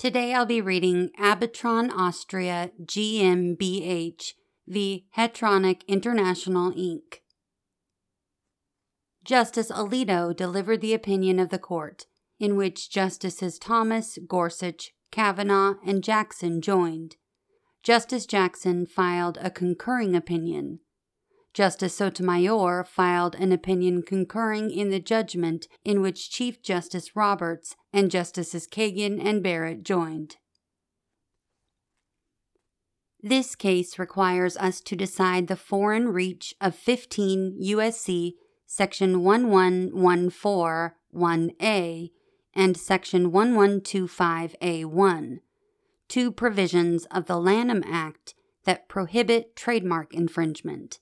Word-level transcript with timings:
Today 0.00 0.32
I'll 0.32 0.46
be 0.46 0.62
reading 0.62 1.10
Abitron 1.20 1.90
Austria 1.94 2.70
GmbH 2.82 4.32
v. 4.66 5.04
Hetronic 5.14 5.86
International 5.86 6.72
Inc. 6.72 7.18
Justice 9.22 9.70
Alito 9.70 10.34
delivered 10.34 10.80
the 10.80 10.94
opinion 10.94 11.38
of 11.38 11.50
the 11.50 11.58
court, 11.58 12.06
in 12.38 12.56
which 12.56 12.90
Justices 12.90 13.58
Thomas, 13.58 14.18
Gorsuch, 14.26 14.92
Kavanaugh, 15.12 15.74
and 15.84 16.02
Jackson 16.02 16.62
joined. 16.62 17.16
Justice 17.82 18.24
Jackson 18.24 18.86
filed 18.86 19.36
a 19.42 19.50
concurring 19.50 20.16
opinion. 20.16 20.80
Justice 21.60 21.96
Sotomayor 21.96 22.84
filed 22.84 23.34
an 23.34 23.52
opinion 23.52 24.00
concurring 24.00 24.70
in 24.70 24.88
the 24.88 24.98
judgment 24.98 25.68
in 25.84 26.00
which 26.00 26.30
Chief 26.30 26.62
Justice 26.62 27.14
Roberts 27.14 27.76
and 27.92 28.10
Justices 28.10 28.66
Kagan 28.66 29.22
and 29.22 29.42
Barrett 29.42 29.82
joined. 29.82 30.38
This 33.22 33.54
case 33.54 33.98
requires 33.98 34.56
us 34.56 34.80
to 34.80 34.96
decide 34.96 35.48
the 35.48 35.56
foreign 35.56 36.08
reach 36.08 36.54
of 36.62 36.74
15 36.74 37.60
USC 37.62 38.36
section 38.64 39.16
11141A 39.16 42.10
and 42.54 42.76
section 42.78 43.30
1125A1, 43.30 45.40
two 46.08 46.32
provisions 46.32 47.04
of 47.10 47.26
the 47.26 47.36
Lanham 47.36 47.84
Act 47.86 48.34
that 48.64 48.88
prohibit 48.88 49.54
trademark 49.54 50.14
infringement 50.14 51.00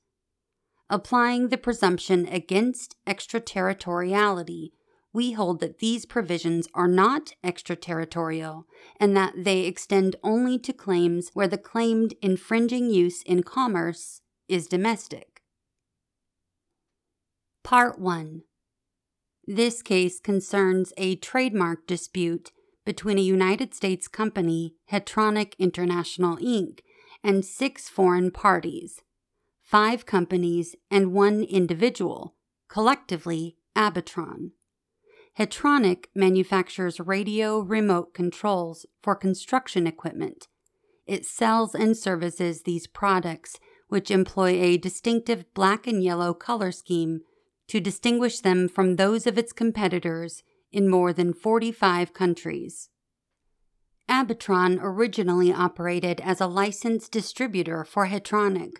applying 0.90 1.48
the 1.48 1.58
presumption 1.58 2.26
against 2.26 2.96
extraterritoriality, 3.06 4.72
we 5.12 5.32
hold 5.32 5.60
that 5.60 5.78
these 5.78 6.06
provisions 6.06 6.68
are 6.74 6.88
not 6.88 7.32
extraterritorial 7.42 8.66
and 9.00 9.16
that 9.16 9.32
they 9.36 9.60
extend 9.60 10.16
only 10.22 10.58
to 10.58 10.72
claims 10.72 11.30
where 11.34 11.48
the 11.48 11.58
claimed 11.58 12.14
infringing 12.22 12.90
use 12.90 13.22
in 13.22 13.42
commerce 13.42 14.20
is 14.48 14.66
domestic. 14.66 15.42
Part 17.64 17.98
1 17.98 18.42
This 19.46 19.82
case 19.82 20.20
concerns 20.20 20.92
a 20.96 21.16
trademark 21.16 21.86
dispute 21.86 22.52
between 22.84 23.18
a 23.18 23.22
United 23.22 23.74
States 23.74 24.08
company, 24.08 24.74
Hetronic 24.90 25.52
International 25.58 26.36
Inc., 26.38 26.80
and 27.22 27.44
six 27.44 27.88
foreign 27.88 28.30
parties 28.30 29.02
five 29.68 30.06
companies, 30.06 30.74
and 30.90 31.12
one 31.12 31.42
individual, 31.42 32.34
collectively 32.68 33.54
Abitron. 33.76 34.52
Hetronic 35.38 36.06
manufactures 36.14 36.98
radio 36.98 37.60
remote 37.60 38.14
controls 38.14 38.86
for 39.02 39.14
construction 39.14 39.86
equipment. 39.86 40.48
It 41.06 41.26
sells 41.26 41.74
and 41.74 41.94
services 41.94 42.62
these 42.62 42.86
products, 42.86 43.60
which 43.88 44.10
employ 44.10 44.58
a 44.58 44.78
distinctive 44.78 45.44
black 45.52 45.86
and 45.86 46.02
yellow 46.02 46.32
color 46.32 46.72
scheme 46.72 47.20
to 47.66 47.78
distinguish 47.78 48.40
them 48.40 48.68
from 48.68 48.96
those 48.96 49.26
of 49.26 49.36
its 49.36 49.52
competitors 49.52 50.42
in 50.72 50.88
more 50.88 51.12
than 51.12 51.34
45 51.34 52.14
countries. 52.14 52.88
Abitron 54.08 54.78
originally 54.80 55.52
operated 55.52 56.22
as 56.22 56.40
a 56.40 56.46
licensed 56.46 57.12
distributor 57.12 57.84
for 57.84 58.06
Hetronic, 58.06 58.76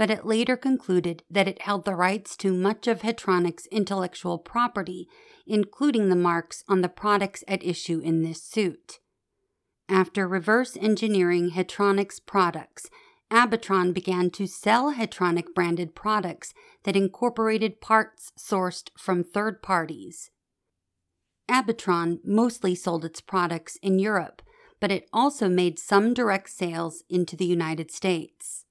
but 0.00 0.08
it 0.08 0.24
later 0.24 0.56
concluded 0.56 1.22
that 1.28 1.46
it 1.46 1.60
held 1.60 1.84
the 1.84 1.94
rights 1.94 2.34
to 2.34 2.54
much 2.54 2.88
of 2.88 3.02
Hetronic's 3.02 3.66
intellectual 3.66 4.38
property, 4.38 5.06
including 5.46 6.08
the 6.08 6.16
marks 6.16 6.64
on 6.66 6.80
the 6.80 6.88
products 6.88 7.44
at 7.46 7.62
issue 7.62 8.00
in 8.00 8.22
this 8.22 8.42
suit. 8.42 8.98
After 9.90 10.26
reverse 10.26 10.74
engineering 10.80 11.50
Hetronic's 11.50 12.18
products, 12.18 12.88
Abitron 13.30 13.92
began 13.92 14.30
to 14.30 14.46
sell 14.46 14.94
Hetronic 14.94 15.54
branded 15.54 15.94
products 15.94 16.54
that 16.84 16.96
incorporated 16.96 17.82
parts 17.82 18.32
sourced 18.38 18.88
from 18.96 19.22
third 19.22 19.62
parties. 19.62 20.30
Abitron 21.46 22.20
mostly 22.24 22.74
sold 22.74 23.04
its 23.04 23.20
products 23.20 23.76
in 23.82 23.98
Europe, 23.98 24.40
but 24.80 24.90
it 24.90 25.10
also 25.12 25.46
made 25.46 25.78
some 25.78 26.14
direct 26.14 26.48
sales 26.48 27.02
into 27.10 27.36
the 27.36 27.44
United 27.44 27.90
States. 27.90 28.64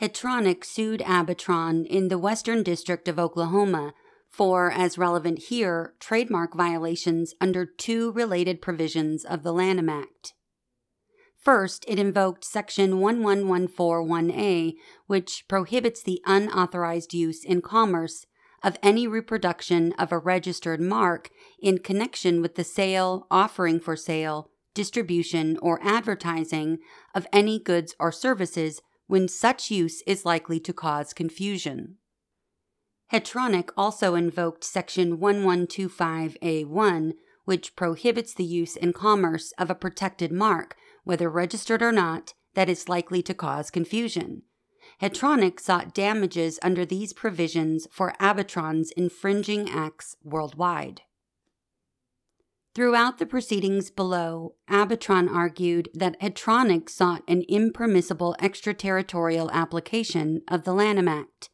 Hetronic 0.00 0.62
sued 0.62 1.00
Abitron 1.00 1.86
in 1.86 2.08
the 2.08 2.18
Western 2.18 2.62
District 2.62 3.08
of 3.08 3.18
Oklahoma 3.18 3.94
for, 4.28 4.70
as 4.70 4.98
relevant 4.98 5.44
here, 5.44 5.94
trademark 5.98 6.54
violations 6.54 7.34
under 7.40 7.64
two 7.64 8.12
related 8.12 8.60
provisions 8.60 9.24
of 9.24 9.42
the 9.42 9.52
Lanham 9.52 9.88
Act. 9.88 10.34
First, 11.38 11.86
it 11.88 11.98
invoked 11.98 12.44
Section 12.44 12.94
11141A, 12.94 14.74
which 15.06 15.44
prohibits 15.48 16.02
the 16.02 16.20
unauthorized 16.26 17.14
use 17.14 17.42
in 17.42 17.62
commerce 17.62 18.26
of 18.62 18.76
any 18.82 19.06
reproduction 19.06 19.92
of 19.92 20.12
a 20.12 20.18
registered 20.18 20.80
mark 20.80 21.30
in 21.62 21.78
connection 21.78 22.42
with 22.42 22.56
the 22.56 22.64
sale, 22.64 23.26
offering 23.30 23.80
for 23.80 23.96
sale, 23.96 24.50
distribution, 24.74 25.56
or 25.62 25.80
advertising 25.82 26.78
of 27.14 27.26
any 27.32 27.58
goods 27.58 27.94
or 27.98 28.12
services 28.12 28.82
when 29.06 29.28
such 29.28 29.70
use 29.70 30.02
is 30.06 30.24
likely 30.24 30.58
to 30.60 30.72
cause 30.72 31.12
confusion. 31.12 31.96
Hetronic 33.12 33.70
also 33.76 34.14
invoked 34.14 34.64
Section 34.64 35.18
1125A1, 35.18 37.12
which 37.44 37.76
prohibits 37.76 38.34
the 38.34 38.44
use 38.44 38.74
in 38.74 38.92
commerce 38.92 39.52
of 39.58 39.70
a 39.70 39.76
protected 39.76 40.32
mark, 40.32 40.76
whether 41.04 41.30
registered 41.30 41.82
or 41.82 41.92
not, 41.92 42.34
that 42.54 42.68
is 42.68 42.88
likely 42.88 43.22
to 43.22 43.34
cause 43.34 43.70
confusion. 43.70 44.42
Hetronic 45.00 45.60
sought 45.60 45.94
damages 45.94 46.58
under 46.62 46.84
these 46.84 47.12
provisions 47.12 47.86
for 47.92 48.14
Abitron's 48.20 48.90
infringing 48.92 49.70
acts 49.70 50.16
worldwide. 50.24 51.02
Throughout 52.76 53.16
the 53.16 53.24
proceedings 53.24 53.90
below, 53.90 54.52
Abitron 54.68 55.32
argued 55.32 55.88
that 55.94 56.20
Hetronic 56.20 56.90
sought 56.90 57.22
an 57.26 57.42
impermissible 57.48 58.36
extraterritorial 58.38 59.50
application 59.50 60.42
of 60.46 60.64
the 60.64 60.74
Lanham 60.74 61.08
Act. 61.08 61.48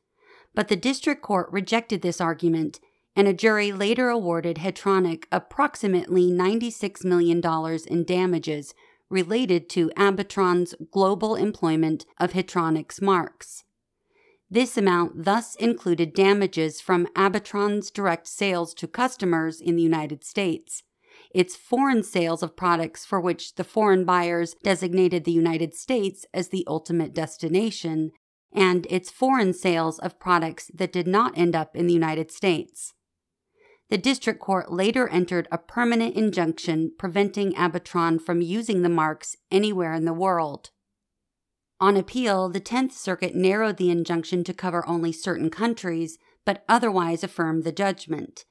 But 0.52 0.66
the 0.66 0.74
district 0.74 1.22
court 1.22 1.48
rejected 1.52 2.02
this 2.02 2.20
argument, 2.20 2.80
and 3.14 3.28
a 3.28 3.32
jury 3.32 3.70
later 3.70 4.08
awarded 4.08 4.56
Hetronic 4.56 5.26
approximately 5.30 6.28
$96 6.28 7.04
million 7.04 7.40
in 7.86 8.04
damages 8.04 8.74
related 9.08 9.70
to 9.70 9.92
Abitron's 9.96 10.74
global 10.90 11.36
employment 11.36 12.04
of 12.18 12.32
Hetronic's 12.32 13.00
marks. 13.00 13.62
This 14.50 14.76
amount 14.76 15.24
thus 15.24 15.54
included 15.54 16.14
damages 16.14 16.80
from 16.80 17.06
Abitron's 17.14 17.92
direct 17.92 18.26
sales 18.26 18.74
to 18.74 18.88
customers 18.88 19.60
in 19.60 19.76
the 19.76 19.82
United 19.84 20.24
States 20.24 20.82
its 21.34 21.56
foreign 21.56 22.03
sales 22.03 22.43
of 22.43 22.56
products 22.56 23.04
for 23.04 23.20
which 23.20 23.54
the 23.54 23.65
foreign 23.65 24.04
buyers 24.04 24.54
designated 24.62 25.25
the 25.25 25.32
United 25.32 25.75
States 25.75 26.26
as 26.32 26.48
the 26.48 26.65
ultimate 26.66 27.15
destination, 27.15 28.10
and 28.53 28.87
its 28.91 29.10
foreign 29.10 29.53
sales 29.53 29.98
of 29.98 30.20
products 30.20 30.70
that 30.75 30.93
did 30.93 31.06
not 31.06 31.37
end 31.37 31.56
up 31.56 31.75
in 31.75 31.87
the 31.87 31.94
United 31.94 32.31
States. 32.31 32.93
The 33.88 33.98
district 33.98 34.41
court 34.41 34.72
later 34.72 35.09
entered 35.09 35.48
a 35.50 35.59
permanent 35.59 36.16
injunction 36.16 36.93
preventing 36.98 37.53
Abitron 37.53 38.20
from 38.20 38.41
using 38.41 38.82
the 38.82 38.88
marks 38.88 39.37
anywhere 39.50 39.93
in 39.93 40.04
the 40.04 40.12
world. 40.14 40.70
On 41.81 41.97
appeal, 41.97 42.49
the 42.49 42.60
Tenth 42.60 42.93
Circuit 42.93 43.34
narrowed 43.34 43.76
the 43.76 43.91
injunction 43.91 44.44
to 44.44 44.54
cover 44.54 44.88
only 44.88 45.12
certain 45.12 45.50
countries, 45.50 46.19
but 46.44 46.64
otherwise 46.69 47.25
affirmed 47.25 47.64
the 47.64 47.72
judgment 47.72 48.44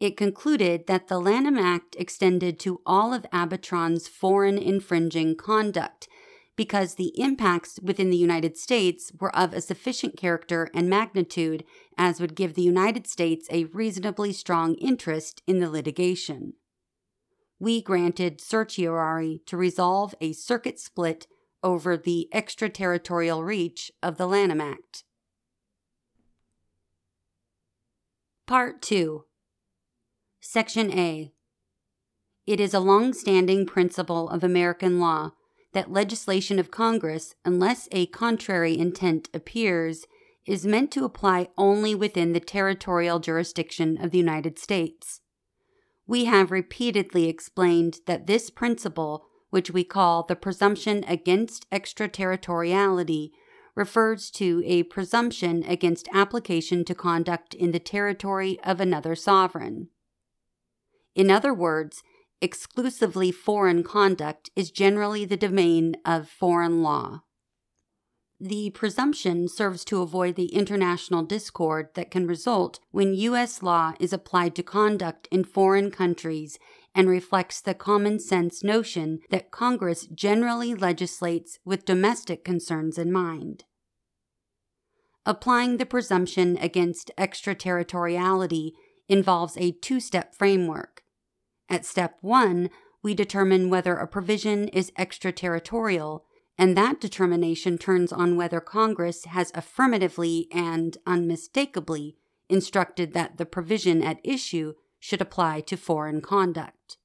it 0.00 0.16
concluded 0.16 0.86
that 0.86 1.08
the 1.08 1.20
Lanham 1.20 1.58
Act 1.58 1.94
extended 1.98 2.58
to 2.60 2.80
all 2.86 3.12
of 3.12 3.26
Abitron's 3.32 4.08
foreign 4.08 4.56
infringing 4.56 5.36
conduct 5.36 6.08
because 6.56 6.94
the 6.94 7.12
impacts 7.20 7.78
within 7.82 8.10
the 8.10 8.16
United 8.16 8.56
States 8.56 9.12
were 9.20 9.34
of 9.36 9.52
a 9.52 9.60
sufficient 9.60 10.16
character 10.16 10.68
and 10.74 10.88
magnitude 10.88 11.64
as 11.98 12.20
would 12.20 12.34
give 12.34 12.54
the 12.54 12.62
United 12.62 13.06
States 13.06 13.46
a 13.50 13.64
reasonably 13.66 14.32
strong 14.32 14.74
interest 14.76 15.42
in 15.46 15.60
the 15.60 15.70
litigation. 15.70 16.54
We 17.58 17.82
granted 17.82 18.40
certiorari 18.40 19.42
to 19.46 19.56
resolve 19.56 20.14
a 20.20 20.32
circuit 20.32 20.80
split 20.80 21.26
over 21.62 21.96
the 21.96 22.28
extraterritorial 22.32 23.44
reach 23.44 23.92
of 24.02 24.16
the 24.16 24.26
Lanham 24.26 24.62
Act. 24.62 25.04
Part 28.46 28.80
2 28.80 29.24
Section 30.42 30.90
A. 30.92 31.34
It 32.46 32.60
is 32.60 32.72
a 32.72 32.80
long 32.80 33.12
standing 33.12 33.66
principle 33.66 34.26
of 34.30 34.42
American 34.42 34.98
law 34.98 35.32
that 35.74 35.92
legislation 35.92 36.58
of 36.58 36.70
Congress, 36.70 37.34
unless 37.44 37.88
a 37.92 38.06
contrary 38.06 38.76
intent 38.76 39.28
appears, 39.34 40.06
is 40.46 40.64
meant 40.64 40.90
to 40.92 41.04
apply 41.04 41.48
only 41.58 41.94
within 41.94 42.32
the 42.32 42.40
territorial 42.40 43.18
jurisdiction 43.18 44.02
of 44.02 44.12
the 44.12 44.18
United 44.18 44.58
States. 44.58 45.20
We 46.06 46.24
have 46.24 46.50
repeatedly 46.50 47.28
explained 47.28 47.98
that 48.06 48.26
this 48.26 48.48
principle, 48.48 49.26
which 49.50 49.70
we 49.70 49.84
call 49.84 50.22
the 50.22 50.36
presumption 50.36 51.04
against 51.06 51.66
extraterritoriality, 51.70 53.30
refers 53.74 54.30
to 54.32 54.62
a 54.64 54.84
presumption 54.84 55.62
against 55.64 56.08
application 56.14 56.84
to 56.86 56.94
conduct 56.94 57.52
in 57.52 57.72
the 57.72 57.78
territory 57.78 58.58
of 58.64 58.80
another 58.80 59.14
sovereign. 59.14 59.90
In 61.14 61.30
other 61.30 61.52
words, 61.52 62.02
exclusively 62.40 63.30
foreign 63.32 63.82
conduct 63.82 64.50
is 64.56 64.70
generally 64.70 65.24
the 65.24 65.36
domain 65.36 65.96
of 66.04 66.28
foreign 66.28 66.82
law. 66.82 67.22
The 68.42 68.70
presumption 68.70 69.48
serves 69.48 69.84
to 69.84 70.00
avoid 70.00 70.34
the 70.34 70.54
international 70.54 71.24
discord 71.24 71.90
that 71.94 72.10
can 72.10 72.26
result 72.26 72.80
when 72.90 73.12
U.S. 73.12 73.62
law 73.62 73.92
is 74.00 74.14
applied 74.14 74.54
to 74.54 74.62
conduct 74.62 75.28
in 75.30 75.44
foreign 75.44 75.90
countries 75.90 76.58
and 76.94 77.06
reflects 77.08 77.60
the 77.60 77.74
common 77.74 78.18
sense 78.18 78.64
notion 78.64 79.20
that 79.28 79.50
Congress 79.50 80.06
generally 80.06 80.74
legislates 80.74 81.58
with 81.66 81.84
domestic 81.84 82.42
concerns 82.42 82.96
in 82.96 83.12
mind. 83.12 83.64
Applying 85.26 85.76
the 85.76 85.84
presumption 85.84 86.56
against 86.56 87.10
extraterritoriality 87.18 88.72
involves 89.06 89.56
a 89.58 89.72
two 89.72 90.00
step 90.00 90.34
framework. 90.34 90.99
At 91.70 91.86
step 91.86 92.18
one, 92.20 92.68
we 93.02 93.14
determine 93.14 93.70
whether 93.70 93.96
a 93.96 94.08
provision 94.08 94.68
is 94.68 94.92
extraterritorial 94.98 96.24
and 96.58 96.76
that 96.76 97.00
determination 97.00 97.78
turns 97.78 98.12
on 98.12 98.36
whether 98.36 98.60
Congress 98.60 99.24
has 99.24 99.50
affirmatively 99.54 100.46
and 100.52 100.98
unmistakably 101.06 102.16
instructed 102.50 103.14
that 103.14 103.38
the 103.38 103.46
provision 103.46 104.02
at 104.02 104.20
issue 104.22 104.74
should 104.98 105.22
apply 105.22 105.62
to 105.62 105.76
foreign 105.76 106.20
conduct. 106.20 106.98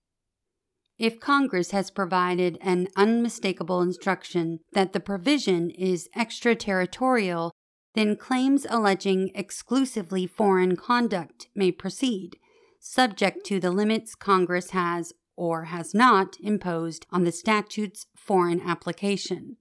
If 0.97 1.19
Congress 1.19 1.71
has 1.71 1.91
provided 1.91 2.57
an 2.59 2.87
unmistakable 2.97 3.81
instruction 3.81 4.59
that 4.73 4.91
the 4.91 4.99
provision 4.99 5.69
is 5.69 6.09
extraterritorial, 6.15 7.53
then 7.93 8.17
claims 8.17 8.65
alleging 8.69 9.31
exclusively 9.35 10.27
foreign 10.27 10.75
conduct 10.75 11.47
may 11.55 11.71
proceed, 11.71 12.37
subject 12.87 13.43
to 13.43 13.59
the 13.59 13.71
limits 13.71 14.13
Congress 14.13 14.69
has 14.69 15.11
or 15.35 15.65
has 15.65 15.93
not 15.95 16.37
imposed 16.39 17.07
on 17.11 17.23
the 17.23 17.31
statute's 17.31 18.05
foreign 18.15 18.61
application. 18.61 19.57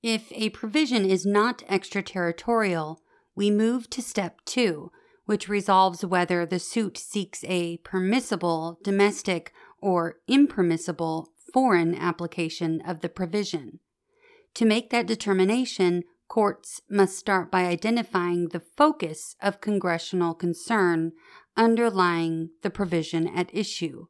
If 0.00 0.30
a 0.30 0.50
provision 0.50 1.04
is 1.04 1.26
not 1.26 1.64
extraterritorial, 1.68 3.00
we 3.34 3.50
move 3.50 3.90
to 3.90 4.00
step 4.00 4.42
two, 4.44 4.92
which 5.26 5.48
resolves 5.48 6.04
whether 6.04 6.46
the 6.46 6.60
suit 6.60 6.96
seeks 6.96 7.42
a 7.48 7.78
permissible 7.78 8.78
domestic 8.84 9.52
or 9.82 10.18
impermissible 10.28 11.30
foreign 11.52 11.96
application 11.96 12.80
of 12.86 13.00
the 13.00 13.08
provision. 13.08 13.80
To 14.54 14.64
make 14.64 14.90
that 14.90 15.08
determination, 15.08 16.04
courts 16.28 16.80
must 16.88 17.18
start 17.18 17.50
by 17.50 17.64
identifying 17.64 18.48
the 18.48 18.60
focus 18.60 19.36
of 19.40 19.60
congressional 19.60 20.34
concern 20.34 21.12
underlying 21.56 22.50
the 22.62 22.70
provision 22.70 23.28
at 23.28 23.54
issue. 23.54 24.06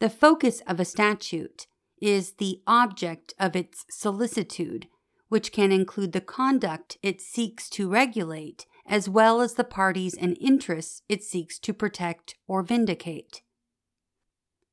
The 0.00 0.10
focus 0.10 0.60
of 0.66 0.80
a 0.80 0.84
statute 0.84 1.66
is 2.00 2.32
the 2.32 2.60
object 2.66 3.34
of 3.38 3.56
its 3.56 3.84
solicitude, 3.90 4.88
which 5.28 5.52
can 5.52 5.72
include 5.72 6.12
the 6.12 6.20
conduct 6.20 6.98
it 7.02 7.20
seeks 7.20 7.68
to 7.70 7.88
regulate, 7.88 8.66
as 8.86 9.08
well 9.08 9.40
as 9.40 9.54
the 9.54 9.64
parties 9.64 10.14
and 10.14 10.36
interests 10.40 11.02
it 11.08 11.24
seeks 11.24 11.58
to 11.60 11.72
protect 11.72 12.34
or 12.46 12.62
vindicate. 12.62 13.42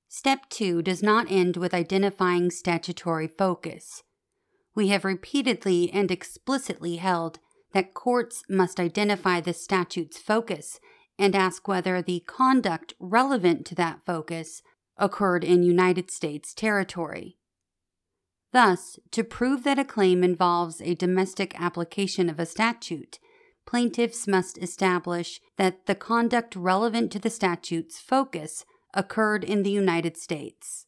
Step 0.10 0.50
2 0.50 0.82
does 0.82 1.02
not 1.02 1.32
end 1.32 1.56
with 1.56 1.74
identifying 1.74 2.52
statutory 2.52 3.28
focus. 3.28 4.04
We 4.74 4.88
have 4.90 5.04
repeatedly 5.04 5.92
and 5.92 6.10
explicitly 6.10 6.98
held 6.98 7.40
that 7.74 7.94
courts 7.94 8.44
must 8.50 8.80
identify 8.80 9.42
the 9.42 9.54
statute's 9.54 10.18
focus 10.18 10.80
and 11.18 11.36
ask 11.36 11.68
whether 11.68 12.02
the 12.02 12.22
conduct 12.22 12.94
relevant 13.00 13.66
to 13.68 13.76
that 13.76 14.06
focus 14.06 14.62
occurred 14.98 15.44
in 15.44 15.64
United 15.64 16.12
States 16.12 16.54
territory. 16.54 17.38
Thus, 18.54 19.00
to 19.12 19.24
prove 19.24 19.64
that 19.64 19.80
a 19.80 19.86
claim 19.86 20.24
involves 20.24 20.82
a 20.82 20.96
domestic 20.96 21.60
application 21.60 22.30
of 22.30 22.40
a 22.40 22.46
statute, 22.46 23.20
plaintiffs 23.66 24.28
must 24.28 24.58
establish 24.58 25.40
that 25.58 25.86
the 25.86 25.96
conduct 25.96 26.56
relevant 26.56 27.12
to 27.14 27.20
the 27.20 27.30
statute's 27.30 28.00
focus 28.00 28.66
occurred 28.94 29.44
in 29.44 29.64
the 29.64 29.72
United 29.72 30.18
States. 30.18 30.86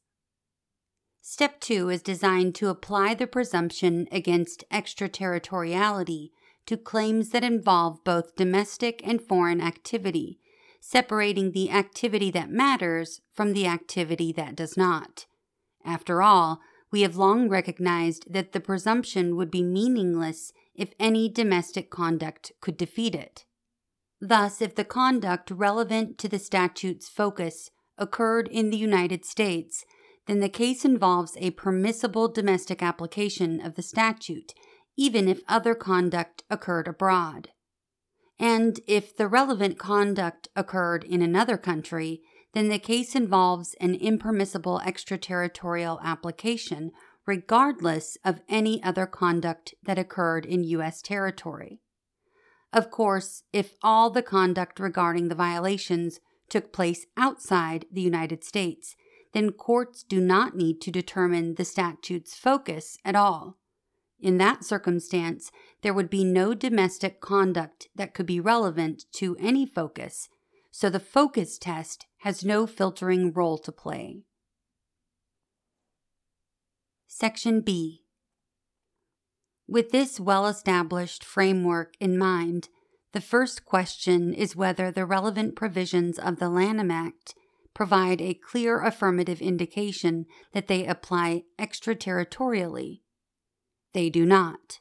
Step 1.25 1.61
2 1.61 1.87
is 1.87 2.01
designed 2.01 2.53
to 2.53 2.67
apply 2.67 3.13
the 3.13 3.25
presumption 3.25 4.09
against 4.11 4.65
extraterritoriality 4.69 6.33
to 6.65 6.75
claims 6.75 7.29
that 7.29 7.45
involve 7.45 8.03
both 8.03 8.35
domestic 8.35 9.01
and 9.07 9.21
foreign 9.21 9.61
activity, 9.61 10.41
separating 10.81 11.53
the 11.53 11.71
activity 11.71 12.29
that 12.29 12.51
matters 12.51 13.21
from 13.31 13.53
the 13.53 13.65
activity 13.65 14.33
that 14.33 14.53
does 14.53 14.75
not. 14.75 15.25
After 15.85 16.21
all, 16.21 16.59
we 16.91 17.03
have 17.03 17.15
long 17.15 17.47
recognized 17.47 18.25
that 18.29 18.51
the 18.51 18.59
presumption 18.59 19.37
would 19.37 19.49
be 19.49 19.63
meaningless 19.63 20.51
if 20.75 20.91
any 20.99 21.29
domestic 21.29 21.89
conduct 21.89 22.51
could 22.59 22.75
defeat 22.75 23.15
it. 23.15 23.45
Thus, 24.19 24.61
if 24.61 24.75
the 24.75 24.83
conduct 24.83 25.51
relevant 25.51 26.17
to 26.17 26.27
the 26.27 26.37
statute's 26.37 27.07
focus 27.07 27.71
occurred 27.97 28.49
in 28.49 28.71
the 28.71 28.77
United 28.77 29.23
States, 29.23 29.85
then 30.27 30.39
the 30.39 30.49
case 30.49 30.85
involves 30.85 31.35
a 31.37 31.51
permissible 31.51 32.27
domestic 32.27 32.81
application 32.81 33.59
of 33.59 33.75
the 33.75 33.81
statute 33.81 34.53
even 34.95 35.27
if 35.27 35.41
other 35.47 35.75
conduct 35.75 36.43
occurred 36.49 36.87
abroad. 36.87 37.49
And 38.39 38.79
if 38.87 39.15
the 39.15 39.27
relevant 39.27 39.77
conduct 39.79 40.47
occurred 40.55 41.03
in 41.03 41.21
another 41.21 41.57
country, 41.57 42.21
then 42.53 42.69
the 42.69 42.79
case 42.79 43.15
involves 43.15 43.75
an 43.79 43.95
impermissible 43.95 44.79
extraterritorial 44.81 45.99
application, 46.03 46.91
regardless 47.25 48.17
of 48.23 48.41
any 48.49 48.83
other 48.83 49.05
conduct 49.05 49.73
that 49.83 49.97
occurred 49.97 50.45
in 50.45 50.63
U.S. 50.65 51.01
territory. 51.01 51.79
Of 52.71 52.91
course, 52.91 53.43
if 53.53 53.75
all 53.81 54.09
the 54.09 54.23
conduct 54.23 54.79
regarding 54.79 55.29
the 55.29 55.35
violations 55.35 56.19
took 56.49 56.73
place 56.73 57.05
outside 57.17 57.85
the 57.91 58.01
United 58.01 58.43
States, 58.43 58.95
then 59.33 59.51
courts 59.51 60.03
do 60.03 60.21
not 60.21 60.55
need 60.55 60.79
to 60.81 60.91
determine 60.91 61.55
the 61.55 61.65
statute's 61.65 62.35
focus 62.35 62.97
at 63.03 63.15
all. 63.15 63.57
In 64.19 64.37
that 64.37 64.63
circumstance, 64.63 65.51
there 65.81 65.93
would 65.93 66.09
be 66.09 66.23
no 66.23 66.53
domestic 66.53 67.19
conduct 67.19 67.89
that 67.95 68.13
could 68.13 68.25
be 68.25 68.39
relevant 68.39 69.05
to 69.13 69.35
any 69.39 69.65
focus, 69.65 70.29
so 70.71 70.89
the 70.89 70.99
focus 70.99 71.57
test 71.57 72.05
has 72.19 72.45
no 72.45 72.65
filtering 72.65 73.33
role 73.33 73.57
to 73.57 73.71
play. 73.71 74.21
Section 77.07 77.61
B 77.61 78.03
With 79.67 79.91
this 79.91 80.19
well 80.19 80.47
established 80.47 81.23
framework 81.23 81.95
in 81.99 82.17
mind, 82.17 82.69
the 83.11 83.21
first 83.21 83.65
question 83.65 84.33
is 84.33 84.55
whether 84.55 84.89
the 84.89 85.05
relevant 85.05 85.55
provisions 85.55 86.17
of 86.17 86.39
the 86.39 86.49
Lanham 86.49 86.89
Act 86.89 87.35
provide 87.73 88.21
a 88.21 88.33
clear 88.33 88.81
affirmative 88.81 89.41
indication 89.41 90.25
that 90.53 90.67
they 90.67 90.85
apply 90.85 91.43
extraterritorially 91.59 92.99
they 93.93 94.09
do 94.09 94.25
not. 94.25 94.79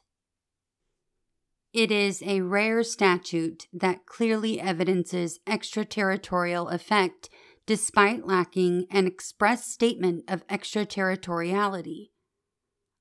It 1.71 1.91
is 1.91 2.21
a 2.21 2.41
rare 2.41 2.83
statute 2.83 3.67
that 3.73 4.05
clearly 4.05 4.59
evidences 4.59 5.39
extraterritorial 5.47 6.69
effect 6.69 7.29
despite 7.65 8.27
lacking 8.27 8.85
an 8.91 9.07
express 9.07 9.71
statement 9.71 10.25
of 10.27 10.43
extraterritoriality. 10.49 12.11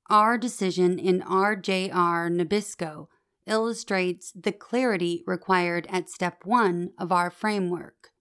Our 0.09 0.39
decision 0.39 0.99
in 0.99 1.21
RJR 1.21 2.31
Nabisco 2.31 3.09
illustrates 3.47 4.33
the 4.33 4.53
clarity 4.53 5.23
required 5.27 5.87
at 5.91 6.09
step 6.09 6.45
one 6.45 6.91
of 6.99 7.11
our 7.11 7.31
framework. 7.31 8.12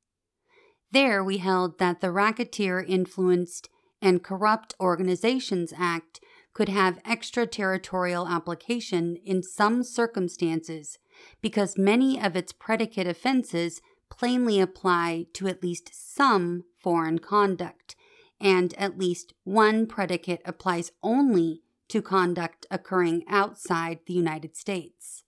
There, 0.91 1.23
we 1.23 1.37
held 1.37 1.79
that 1.79 2.01
the 2.01 2.11
Racketeer 2.11 2.81
Influenced 2.85 3.69
and 4.01 4.23
Corrupt 4.23 4.75
Organizations 4.79 5.73
Act 5.77 6.19
could 6.53 6.67
have 6.67 6.99
extraterritorial 7.05 8.27
application 8.27 9.15
in 9.23 9.41
some 9.41 9.83
circumstances 9.83 10.97
because 11.41 11.77
many 11.77 12.21
of 12.21 12.35
its 12.35 12.51
predicate 12.51 13.07
offenses 13.07 13.81
plainly 14.09 14.59
apply 14.59 15.27
to 15.33 15.47
at 15.47 15.63
least 15.63 15.91
some 15.93 16.65
foreign 16.77 17.19
conduct, 17.19 17.95
and 18.41 18.73
at 18.77 18.97
least 18.97 19.33
one 19.45 19.87
predicate 19.87 20.41
applies 20.43 20.91
only 21.01 21.61
to 21.87 22.01
conduct 22.01 22.65
occurring 22.69 23.23
outside 23.29 23.99
the 24.05 24.13
United 24.13 24.57
States. 24.57 25.23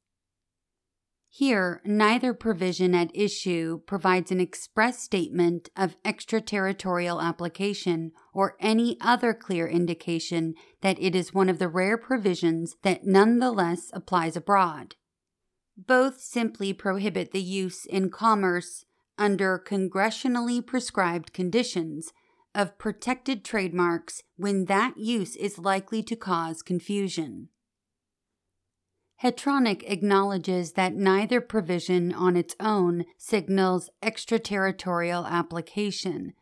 Here, 1.35 1.81
neither 1.83 2.31
provision 2.35 2.93
at 2.93 3.09
issue 3.15 3.81
provides 3.87 4.31
an 4.31 4.39
express 4.39 4.99
statement 4.99 5.71
of 5.75 5.95
extraterritorial 6.05 7.19
application 7.19 8.11
or 8.35 8.55
any 8.59 8.97
other 9.01 9.33
clear 9.33 9.67
indication 9.67 10.53
that 10.81 11.01
it 11.01 11.15
is 11.15 11.33
one 11.33 11.49
of 11.49 11.57
the 11.57 11.67
rare 11.67 11.97
provisions 11.97 12.75
that 12.83 13.07
nonetheless 13.07 13.89
applies 13.93 14.35
abroad. 14.37 14.93
Both 15.75 16.21
simply 16.21 16.71
prohibit 16.71 17.31
the 17.31 17.41
use 17.41 17.87
in 17.87 18.11
commerce 18.11 18.85
under 19.17 19.57
congressionally 19.57 20.63
prescribed 20.63 21.33
conditions 21.33 22.13
of 22.53 22.77
protected 22.77 23.43
trademarks 23.43 24.21
when 24.37 24.65
that 24.65 24.99
use 24.99 25.35
is 25.35 25.57
likely 25.57 26.03
to 26.03 26.15
cause 26.15 26.61
confusion. 26.61 27.49
Hetronic 29.23 29.89
acknowledges 29.89 30.73
that 30.73 30.95
neither 30.95 31.39
provision 31.39 32.13
on 32.13 32.35
its 32.35 32.57
own 32.59 33.05
signals 33.17 33.89
extraterritorial 34.01 35.25
application, 35.25 36.33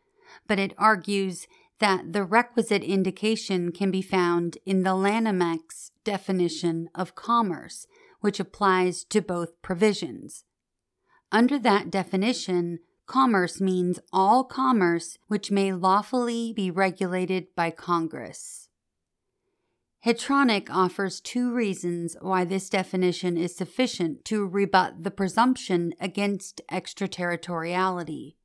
but 0.48 0.58
it 0.58 0.74
argues 0.76 1.46
that 1.78 2.12
the 2.12 2.24
requisite 2.24 2.82
indication 2.82 3.70
can 3.70 3.92
be 3.92 4.02
found 4.02 4.58
in 4.66 4.82
the 4.82 4.96
Lanham 4.96 5.40
Act's 5.40 5.92
definition 6.02 6.88
of 6.92 7.14
commerce, 7.14 7.86
which 8.20 8.40
applies 8.40 9.04
to 9.04 9.22
both 9.22 9.62
provisions. 9.62 10.44
Under 11.30 11.60
that 11.60 11.88
definition, 11.88 12.80
commerce 13.06 13.60
means 13.60 14.00
all 14.12 14.42
commerce 14.42 15.18
which 15.28 15.52
may 15.52 15.72
lawfully 15.72 16.52
be 16.52 16.68
regulated 16.68 17.46
by 17.54 17.70
Congress. 17.70 18.61
Hetronic 20.04 20.68
offers 20.68 21.20
two 21.20 21.52
reasons 21.52 22.16
why 22.20 22.44
this 22.44 22.68
definition 22.68 23.36
is 23.36 23.54
sufficient 23.54 24.24
to 24.24 24.44
rebut 24.44 25.04
the 25.04 25.12
presumption 25.12 25.94
against 26.00 26.60
extraterritoriality. 26.68 28.36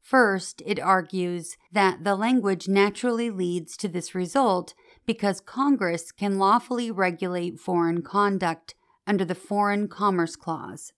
First, 0.00 0.62
it 0.64 0.80
argues 0.80 1.58
that 1.72 2.04
the 2.04 2.14
language 2.14 2.68
naturally 2.68 3.28
leads 3.28 3.76
to 3.76 3.88
this 3.88 4.14
result 4.14 4.72
because 5.04 5.40
Congress 5.40 6.10
can 6.10 6.38
lawfully 6.38 6.90
regulate 6.90 7.60
foreign 7.60 8.00
conduct 8.00 8.74
under 9.06 9.26
the 9.26 9.34
Foreign 9.34 9.88
Commerce 9.88 10.36
Clause. 10.36 10.92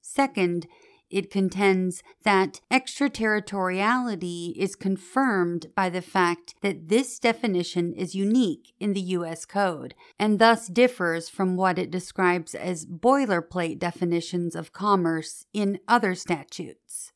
Second, 0.00 0.68
it 1.10 1.30
contends 1.30 2.02
that 2.22 2.60
extraterritoriality 2.70 4.54
is 4.56 4.76
confirmed 4.76 5.66
by 5.74 5.90
the 5.90 6.02
fact 6.02 6.54
that 6.62 6.88
this 6.88 7.18
definition 7.18 7.92
is 7.92 8.14
unique 8.14 8.72
in 8.78 8.92
the 8.92 9.00
U.S. 9.00 9.44
Code 9.44 9.94
and 10.18 10.38
thus 10.38 10.68
differs 10.68 11.28
from 11.28 11.56
what 11.56 11.78
it 11.78 11.90
describes 11.90 12.54
as 12.54 12.86
boilerplate 12.86 13.78
definitions 13.78 14.54
of 14.54 14.72
commerce 14.72 15.44
in 15.52 15.80
other 15.88 16.14
statutes. 16.14 17.12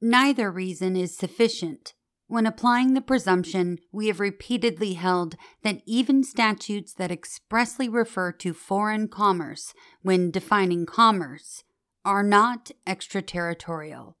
Neither 0.00 0.50
reason 0.50 0.96
is 0.96 1.16
sufficient. 1.16 1.94
When 2.26 2.46
applying 2.46 2.94
the 2.94 3.00
presumption, 3.00 3.78
we 3.92 4.06
have 4.06 4.20
repeatedly 4.20 4.94
held 4.94 5.34
that 5.62 5.82
even 5.84 6.22
statutes 6.22 6.94
that 6.94 7.10
expressly 7.10 7.88
refer 7.88 8.32
to 8.32 8.54
foreign 8.54 9.08
commerce 9.08 9.74
when 10.02 10.30
defining 10.30 10.86
commerce 10.86 11.64
are 12.04 12.22
not 12.22 12.70
extraterritorial. 12.86 14.16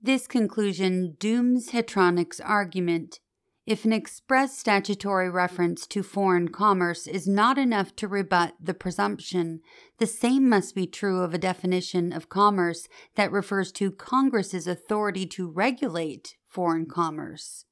This 0.00 0.26
conclusion 0.26 1.16
dooms 1.18 1.70
Hetronic's 1.70 2.38
argument. 2.40 3.20
If 3.66 3.84
an 3.84 3.92
express 3.92 4.56
statutory 4.56 5.28
reference 5.28 5.86
to 5.88 6.02
foreign 6.02 6.48
commerce 6.48 7.06
is 7.06 7.26
not 7.26 7.58
enough 7.58 7.96
to 7.96 8.06
rebut 8.06 8.54
the 8.62 8.74
presumption, 8.74 9.60
the 9.98 10.06
same 10.06 10.48
must 10.48 10.74
be 10.74 10.86
true 10.86 11.22
of 11.22 11.34
a 11.34 11.38
definition 11.38 12.12
of 12.12 12.28
commerce 12.28 12.86
that 13.16 13.32
refers 13.32 13.72
to 13.72 13.90
Congress's 13.90 14.68
authority 14.68 15.26
to 15.26 15.50
regulate 15.50 16.36
foreign 16.46 16.86
commerce. 16.86 17.64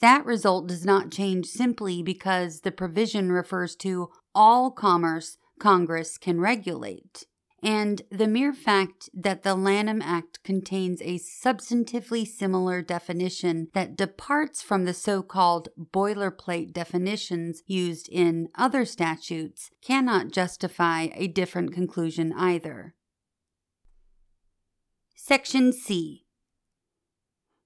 That 0.00 0.26
result 0.26 0.66
does 0.66 0.84
not 0.84 1.12
change 1.12 1.46
simply 1.46 2.02
because 2.02 2.62
the 2.62 2.72
provision 2.72 3.30
refers 3.30 3.76
to 3.76 4.10
all 4.34 4.72
commerce 4.72 5.36
Congress 5.60 6.18
can 6.18 6.40
regulate 6.40 7.26
and 7.62 8.02
the 8.10 8.26
mere 8.26 8.52
fact 8.52 9.08
that 9.14 9.42
the 9.42 9.54
Lanham 9.54 10.02
Act 10.02 10.42
contains 10.42 11.00
a 11.00 11.18
substantively 11.18 12.26
similar 12.26 12.82
definition 12.82 13.68
that 13.72 13.96
departs 13.96 14.62
from 14.62 14.84
the 14.84 14.94
so 14.94 15.22
called 15.22 15.68
boilerplate 15.78 16.72
definitions 16.72 17.62
used 17.66 18.08
in 18.08 18.48
other 18.56 18.84
statutes 18.84 19.70
cannot 19.80 20.32
justify 20.32 21.08
a 21.14 21.28
different 21.28 21.72
conclusion 21.72 22.32
either. 22.36 22.94
Section 25.14 25.72
C 25.72 26.22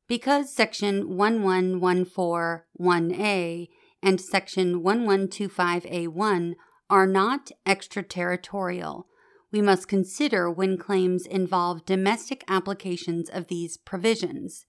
because 0.09 0.55
Section 0.55 1.05
11141A 1.05 3.69
and 4.03 4.21
Section 4.21 4.83
1125A1 4.83 6.55
are 6.89 7.07
not 7.07 7.51
extraterritorial, 7.65 9.07
we 9.57 9.63
must 9.63 9.89
consider 9.89 10.51
when 10.51 10.77
claims 10.77 11.25
involve 11.25 11.87
domestic 11.87 12.45
applications 12.47 13.31
of 13.31 13.47
these 13.47 13.79
provisions. 13.79 14.67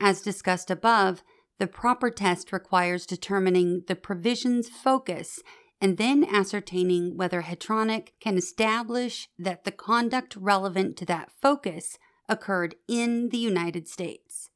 As 0.00 0.22
discussed 0.22 0.70
above, 0.70 1.22
the 1.58 1.66
proper 1.66 2.08
test 2.08 2.50
requires 2.50 3.04
determining 3.04 3.82
the 3.88 3.94
provision's 3.94 4.70
focus 4.70 5.40
and 5.82 5.98
then 5.98 6.24
ascertaining 6.24 7.18
whether 7.18 7.42
Hetronic 7.42 8.12
can 8.18 8.38
establish 8.38 9.28
that 9.38 9.64
the 9.64 9.70
conduct 9.70 10.34
relevant 10.34 10.96
to 10.96 11.04
that 11.04 11.30
focus 11.42 11.98
occurred 12.26 12.74
in 12.88 13.28
the 13.28 13.36
United 13.36 13.86
States. 13.86 14.48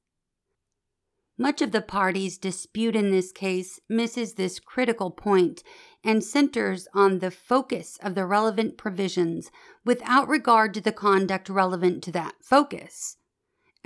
Much 1.41 1.61
of 1.63 1.73
the 1.73 1.81
parties' 1.81 2.37
dispute 2.37 2.95
in 2.95 3.11
this 3.11 3.33
case 3.33 3.81
misses 3.89 4.35
this 4.35 4.61
critical 4.61 5.11
point 5.11 5.63
and 6.05 6.23
centers 6.23 6.87
on 6.93 7.21
the 7.21 7.31
focus 7.31 7.99
of 8.03 8.15
the 8.15 8.27
relevant 8.27 8.77
provisions 8.77 9.51
without 9.83 10.29
regard 10.29 10.75
to 10.75 10.83
the 10.83 10.93
conduct 10.93 11.49
relevant 11.49 12.03
to 12.03 12.13
that 12.13 12.35
focus. 12.43 13.17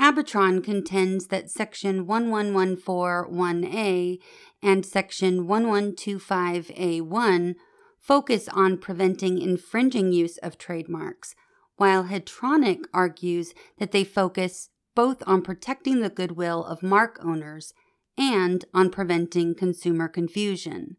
Abitron 0.01 0.65
contends 0.65 1.29
that 1.29 1.49
Section 1.49 2.07
11141A 2.07 4.19
and 4.61 4.85
Section 4.85 5.47
1125A1 5.47 7.55
focus 8.01 8.49
on 8.49 8.79
preventing 8.79 9.41
infringing 9.41 10.13
use 10.13 10.39
of 10.39 10.59
trademarks, 10.59 11.37
while 11.77 12.07
Hetronic 12.07 12.81
argues 12.93 13.55
that 13.79 13.93
they 13.93 14.03
focus 14.03 14.71
both 14.95 15.23
on 15.27 15.43
protecting 15.43 16.01
the 16.01 16.11
goodwill 16.11 16.65
of 16.65 16.83
mark 16.83 17.19
owners 17.23 17.75
and 18.17 18.65
on 18.73 18.91
preventing 18.91 19.55
consumer 19.55 20.09
confusion. 20.09 20.97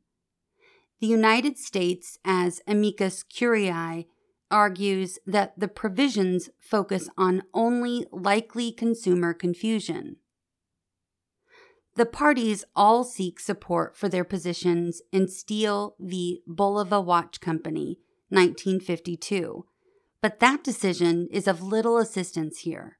The 0.99 1.07
United 1.07 1.57
States, 1.57 2.17
as 2.23 2.61
amicus 2.67 3.23
curiae, 3.23 4.07
argues 4.51 5.19
that 5.25 5.59
the 5.59 5.67
provisions 5.67 6.49
focus 6.59 7.09
on 7.17 7.43
only 7.53 8.05
likely 8.11 8.71
consumer 8.71 9.33
confusion. 9.33 10.17
The 11.95 12.05
parties 12.05 12.65
all 12.75 13.03
seek 13.03 13.39
support 13.39 13.95
for 13.95 14.09
their 14.09 14.25
positions 14.25 15.01
in 15.11 15.27
Steele 15.27 15.95
v. 15.99 16.41
Bulova 16.47 17.03
Watch 17.03 17.39
Company, 17.39 17.99
1952, 18.29 19.65
but 20.21 20.39
that 20.39 20.63
decision 20.63 21.27
is 21.31 21.47
of 21.47 21.63
little 21.63 21.97
assistance 21.97 22.59
here. 22.59 22.97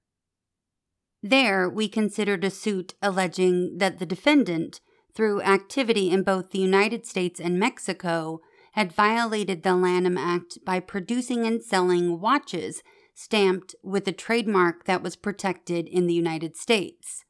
There, 1.28 1.68
we 1.68 1.88
considered 1.88 2.44
a 2.44 2.52
suit 2.52 2.94
alleging 3.02 3.80
that 3.80 3.98
the 3.98 4.06
defendant, 4.06 4.80
through 5.16 5.42
activity 5.42 6.12
in 6.12 6.22
both 6.22 6.52
the 6.52 6.60
United 6.60 7.08
States 7.08 7.40
and 7.40 7.60
Mexico, 7.60 8.42
had 8.74 8.94
violated 8.94 9.64
the 9.64 9.74
Lanham 9.76 10.20
Act 10.20 10.60
by 10.64 10.80
producing 10.80 11.48
and 11.48 11.64
selling 11.64 12.22
watches 12.22 12.84
stamped 13.16 13.74
with 13.82 14.08
a 14.08 14.12
trademark 14.12 14.86
that 14.86 15.02
was 15.02 15.16
protected 15.16 15.88
in 15.88 16.06
the 16.06 16.14
United 16.14 16.56
States. 16.56 17.26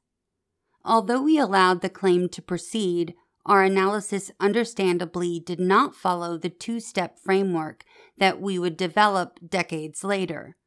Although 0.83 1.21
we 1.21 1.37
allowed 1.37 1.79
the 1.79 1.87
claim 1.87 2.27
to 2.27 2.41
proceed, 2.41 3.15
our 3.45 3.63
analysis 3.63 4.29
understandably 4.41 5.39
did 5.39 5.61
not 5.61 5.95
follow 5.95 6.37
the 6.37 6.49
two 6.49 6.81
step 6.81 7.17
framework 7.17 7.85
that 8.17 8.41
we 8.41 8.59
would 8.59 8.75
develop 8.75 9.39
decades 9.47 10.03
later. 10.03 10.57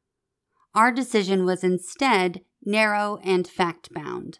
Our 0.74 0.92
decision 0.92 1.44
was 1.44 1.62
instead 1.62 2.40
narrow, 2.68 3.18
and 3.24 3.48
fact 3.48 3.92
bound. 3.92 4.38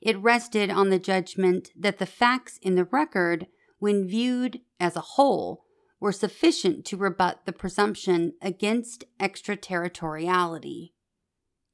It 0.00 0.18
rested 0.18 0.70
on 0.70 0.90
the 0.90 0.98
judgment 0.98 1.70
that 1.76 1.98
the 1.98 2.06
facts 2.06 2.58
in 2.62 2.76
the 2.76 2.84
record, 2.84 3.46
when 3.78 4.08
viewed 4.08 4.60
as 4.78 4.96
a 4.96 5.00
whole, 5.00 5.64
were 6.00 6.12
sufficient 6.12 6.84
to 6.86 6.96
rebut 6.96 7.40
the 7.44 7.52
presumption 7.52 8.34
against 8.40 9.04
extraterritoriality. 9.18 10.92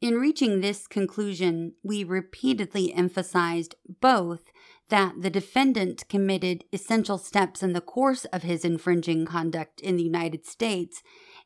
In 0.00 0.14
reaching 0.14 0.60
this 0.60 0.88
conclusion, 0.88 1.74
we 1.84 2.02
repeatedly 2.02 2.92
emphasized 2.92 3.76
both 4.00 4.50
that 4.88 5.14
the 5.22 5.30
defendant 5.30 6.08
committed 6.08 6.64
essential 6.72 7.18
steps 7.18 7.62
in 7.62 7.72
the 7.72 7.80
course 7.80 8.24
of 8.26 8.42
his 8.42 8.64
infringing 8.64 9.24
conduct 9.24 9.80
in 9.80 9.96
the 9.96 10.02
United 10.02 10.44
States, 10.44 11.02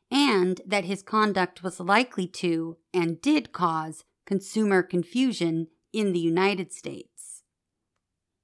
and 0.09 0.61
that 0.65 0.85
his 0.85 1.03
conduct 1.03 1.61
was 1.61 1.79
likely 1.79 2.27
to 2.27 2.77
and 2.93 3.21
did 3.21 3.51
cause 3.51 4.03
consumer 4.27 4.83
confusion 4.83 5.69
in 5.91 6.13
the 6.13 6.19
United 6.19 6.71
States. 6.71 7.41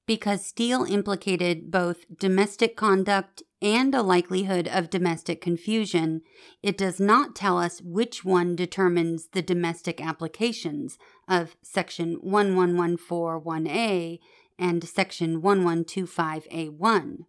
Because 0.07 0.45
Steele 0.45 0.83
implicated 0.83 1.69
both 1.69 2.05
domestic 2.17 2.75
conduct 2.75 3.43
and 3.61 3.93
a 3.93 4.01
likelihood 4.01 4.67
of 4.67 4.89
domestic 4.89 5.39
confusion, 5.39 6.21
it 6.61 6.77
does 6.77 6.99
not 6.99 7.35
tell 7.35 7.57
us 7.57 7.81
which 7.81 8.25
one 8.25 8.55
determines 8.55 9.27
the 9.27 9.41
domestic 9.41 10.03
applications 10.03 10.97
of 11.29 11.55
Section 11.61 12.17
11141A 12.17 14.19
and 14.59 14.83
Section 14.83 15.41
1125A1. 15.41 17.19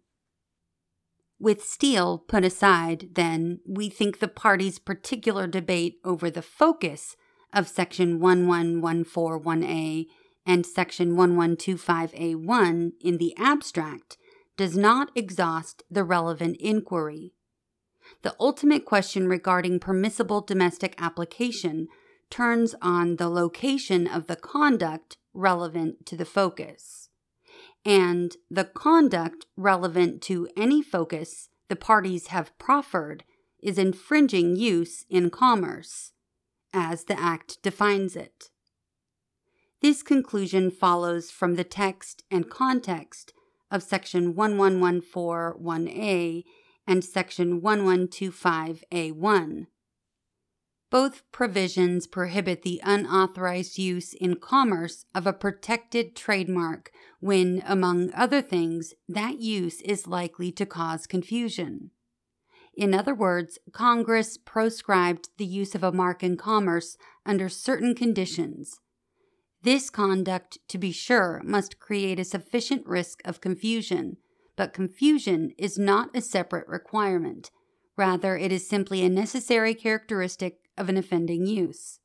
With 1.39 1.63
Steele 1.63 2.17
put 2.17 2.43
aside, 2.43 3.09
then, 3.13 3.59
we 3.65 3.89
think 3.89 4.19
the 4.19 4.27
parties' 4.27 4.79
particular 4.79 5.47
debate 5.47 5.99
over 6.03 6.29
the 6.29 6.41
focus 6.41 7.15
of 7.55 7.67
Section 7.67 8.19
11141A 8.19 10.05
and 10.45 10.65
Section 10.65 11.13
1125A1 11.13 12.91
in 13.01 13.17
the 13.17 13.33
abstract 13.37 14.17
does 14.57 14.77
not 14.77 15.09
exhaust 15.15 15.83
the 15.89 16.03
relevant 16.03 16.57
inquiry. 16.57 17.33
The 18.21 18.35
ultimate 18.39 18.85
question 18.85 19.27
regarding 19.27 19.79
permissible 19.79 20.41
domestic 20.41 20.93
application 20.99 21.87
turns 22.29 22.75
on 22.81 23.15
the 23.15 23.29
location 23.29 24.07
of 24.07 24.27
the 24.27 24.35
conduct 24.35 25.17
relevant 25.33 26.05
to 26.05 26.15
the 26.15 26.25
focus. 26.25 27.09
And 27.83 28.35
the 28.49 28.65
conduct 28.65 29.45
relevant 29.55 30.21
to 30.23 30.47
any 30.55 30.81
focus 30.81 31.49
the 31.67 31.75
parties 31.75 32.27
have 32.27 32.57
proffered 32.57 33.23
is 33.61 33.77
infringing 33.77 34.55
use 34.55 35.05
in 35.09 35.29
commerce, 35.29 36.11
as 36.75 37.05
the 37.05 37.19
Act 37.19 37.57
defines 37.63 38.15
it. 38.15 38.51
This 39.81 40.03
conclusion 40.03 40.69
follows 40.69 41.31
from 41.31 41.55
the 41.55 41.63
text 41.63 42.23
and 42.29 42.47
context 42.49 43.33
of 43.71 43.81
Section 43.81 44.35
11141A 44.35 46.43
and 46.85 47.03
Section 47.03 47.61
1125A1. 47.61 49.67
Both 50.91 51.23
provisions 51.31 52.07
prohibit 52.07 52.61
the 52.61 52.79
unauthorized 52.83 53.77
use 53.77 54.13
in 54.13 54.35
commerce 54.35 55.05
of 55.15 55.25
a 55.25 55.33
protected 55.33 56.15
trademark 56.15 56.91
when, 57.19 57.63
among 57.65 58.13
other 58.13 58.41
things, 58.41 58.93
that 59.09 59.39
use 59.39 59.81
is 59.81 60.07
likely 60.07 60.51
to 60.53 60.65
cause 60.65 61.07
confusion. 61.07 61.91
In 62.77 62.93
other 62.93 63.15
words, 63.15 63.57
Congress 63.71 64.37
proscribed 64.37 65.29
the 65.37 65.45
use 65.45 65.75
of 65.75 65.83
a 65.83 65.91
mark 65.91 66.23
in 66.23 66.37
commerce 66.37 66.97
under 67.25 67.47
certain 67.49 67.95
conditions, 67.95 68.79
this 69.65 69.89
conduct, 69.89 70.59
to 70.67 70.77
be 70.77 70.91
sure, 70.91 71.41
must 71.43 71.79
create 71.79 72.19
a 72.19 72.23
sufficient 72.23 72.85
risk 72.85 73.19
of 73.25 73.41
confusion, 73.41 74.17
but 74.55 74.73
confusion 74.73 75.53
is 75.57 75.75
not 75.75 76.15
a 76.15 76.21
separate 76.21 76.67
requirement. 76.67 77.49
Rather, 77.97 78.37
it 78.37 78.51
is 78.51 78.69
simply 78.69 79.03
a 79.03 79.09
necessary 79.09 79.73
characteristic 79.73 80.59
of 80.77 80.87
an 80.87 80.97
offending 80.97 81.47
use. 81.47 81.99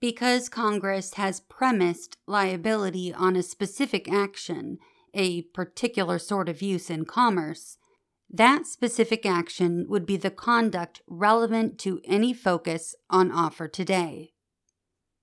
Because 0.00 0.48
Congress 0.48 1.14
has 1.14 1.40
premised 1.40 2.16
liability 2.28 3.12
on 3.12 3.34
a 3.34 3.42
specific 3.42 4.08
action, 4.08 4.78
a 5.14 5.42
particular 5.42 6.20
sort 6.20 6.48
of 6.48 6.62
use 6.62 6.90
in 6.90 7.04
commerce, 7.04 7.76
that 8.32 8.66
specific 8.66 9.26
action 9.26 9.84
would 9.88 10.06
be 10.06 10.16
the 10.16 10.30
conduct 10.30 11.02
relevant 11.06 11.78
to 11.80 12.00
any 12.04 12.32
focus 12.32 12.94
on 13.10 13.30
offer 13.30 13.68
today. 13.68 14.32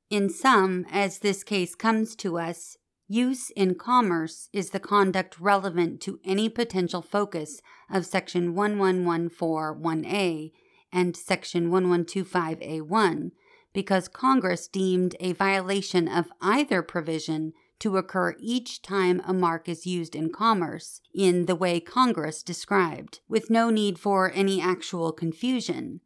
In 0.09 0.29
sum, 0.29 0.85
as 0.91 1.19
this 1.19 1.43
case 1.43 1.73
comes 1.75 2.15
to 2.17 2.37
us, 2.37 2.77
use 3.07 3.49
in 3.51 3.75
commerce 3.75 4.49
is 4.53 4.69
the 4.69 4.79
conduct 4.79 5.39
relevant 5.39 6.01
to 6.01 6.19
any 6.23 6.49
potential 6.49 7.01
focus 7.01 7.61
of 7.91 8.05
Section 8.05 8.53
11141A 8.53 10.51
and 10.91 11.17
Section 11.17 11.69
1125A1 11.71 13.31
because 13.73 14.07
Congress 14.07 14.67
deemed 14.67 15.15
a 15.19 15.33
violation 15.33 16.07
of 16.07 16.31
either 16.41 16.81
provision 16.81 17.53
to 17.79 17.97
occur 17.97 18.35
each 18.39 18.81
time 18.81 19.21
a 19.25 19.33
mark 19.33 19.69
is 19.69 19.85
used 19.85 20.15
in 20.15 20.31
commerce 20.31 21.01
in 21.13 21.45
the 21.45 21.55
way 21.55 21.79
Congress 21.79 22.43
described, 22.43 23.21
with 23.27 23.49
no 23.49 23.69
need 23.69 23.97
for 23.97 24.31
any 24.33 24.61
actual 24.61 25.11
confusion. 25.11 26.01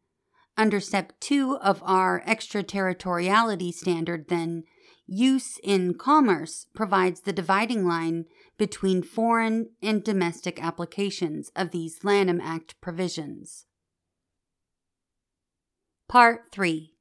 Under 0.56 0.78
step 0.78 1.12
two 1.20 1.56
of 1.56 1.82
our 1.84 2.22
extraterritoriality 2.26 3.72
standard, 3.72 4.28
then, 4.28 4.62
use 5.06 5.58
in 5.62 5.94
commerce 5.94 6.66
provides 6.74 7.22
the 7.22 7.32
dividing 7.32 7.86
line 7.86 8.26
between 8.56 9.02
foreign 9.02 9.70
and 9.82 10.04
domestic 10.04 10.62
applications 10.62 11.50
of 11.56 11.72
these 11.72 12.04
Lanham 12.04 12.40
Act 12.40 12.80
provisions. 12.80 13.66
Part 16.08 16.52
3 16.52 16.92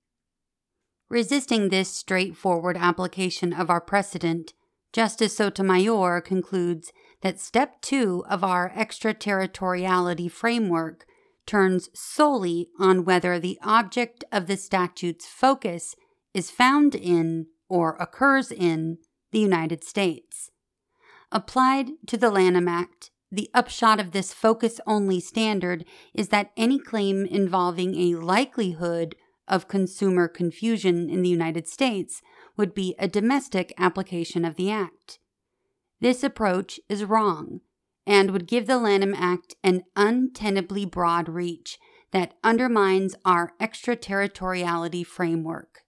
Resisting 1.10 1.70
this 1.70 1.90
straightforward 1.90 2.76
application 2.76 3.54
of 3.54 3.70
our 3.70 3.82
precedent, 3.82 4.54
Justice 4.94 5.36
Sotomayor 5.36 6.22
concludes 6.22 6.94
that 7.22 7.40
step 7.40 7.82
two 7.82 8.24
of 8.30 8.44
our 8.44 8.72
extraterritoriality 8.76 10.30
framework 10.30 11.06
turns 11.48 11.90
solely 11.96 12.70
on 12.80 13.04
whether 13.04 13.40
the 13.40 13.58
object 13.64 14.24
of 14.32 14.46
the 14.46 14.56
statute's 14.56 15.26
focus 15.26 15.96
is 16.34 16.52
found 16.52 16.94
in 16.94 17.48
or 17.68 17.98
occurs 18.00 18.52
in 18.52 19.00
the 19.32 19.40
United 19.40 19.84
States. 19.84 20.52
Applied 21.32 21.90
to 22.06 22.16
the 22.16 22.30
Lanham 22.30 22.68
Act, 22.68 23.10
the 23.32 23.50
upshot 23.56 24.00
of 24.00 24.12
this 24.12 24.32
focus 24.32 24.80
only 24.86 25.20
standard 25.20 25.86
is 26.14 26.30
that 26.30 26.52
any 26.56 26.78
claim 26.78 27.26
involving 27.26 27.96
a 27.96 28.20
likelihood 28.20 29.16
of 29.48 29.68
consumer 29.68 30.28
confusion 30.28 31.10
in 31.10 31.22
the 31.22 31.30
United 31.30 31.68
States 31.68 32.22
would 32.56 32.74
be 32.74 32.96
a 33.00 33.08
domestic 33.08 33.74
application 33.78 34.46
of 34.46 34.56
the 34.56 34.72
Act. 34.72 35.20
This 36.00 36.24
approach 36.24 36.80
is 36.90 37.06
wrong 37.06 37.62
and 38.06 38.32
would 38.32 38.48
give 38.48 38.68
the 38.68 38.78
Lanham 38.78 39.14
Act 39.16 39.56
an 39.64 39.84
untenably 39.96 40.90
broad 40.90 41.30
reach 41.30 41.80
that 42.12 42.36
undermines 42.44 43.16
our 43.26 43.54
extraterritoriality 43.60 45.04
framework. 45.04 45.84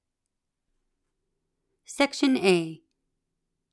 Section 1.86 2.36
A 2.38 2.82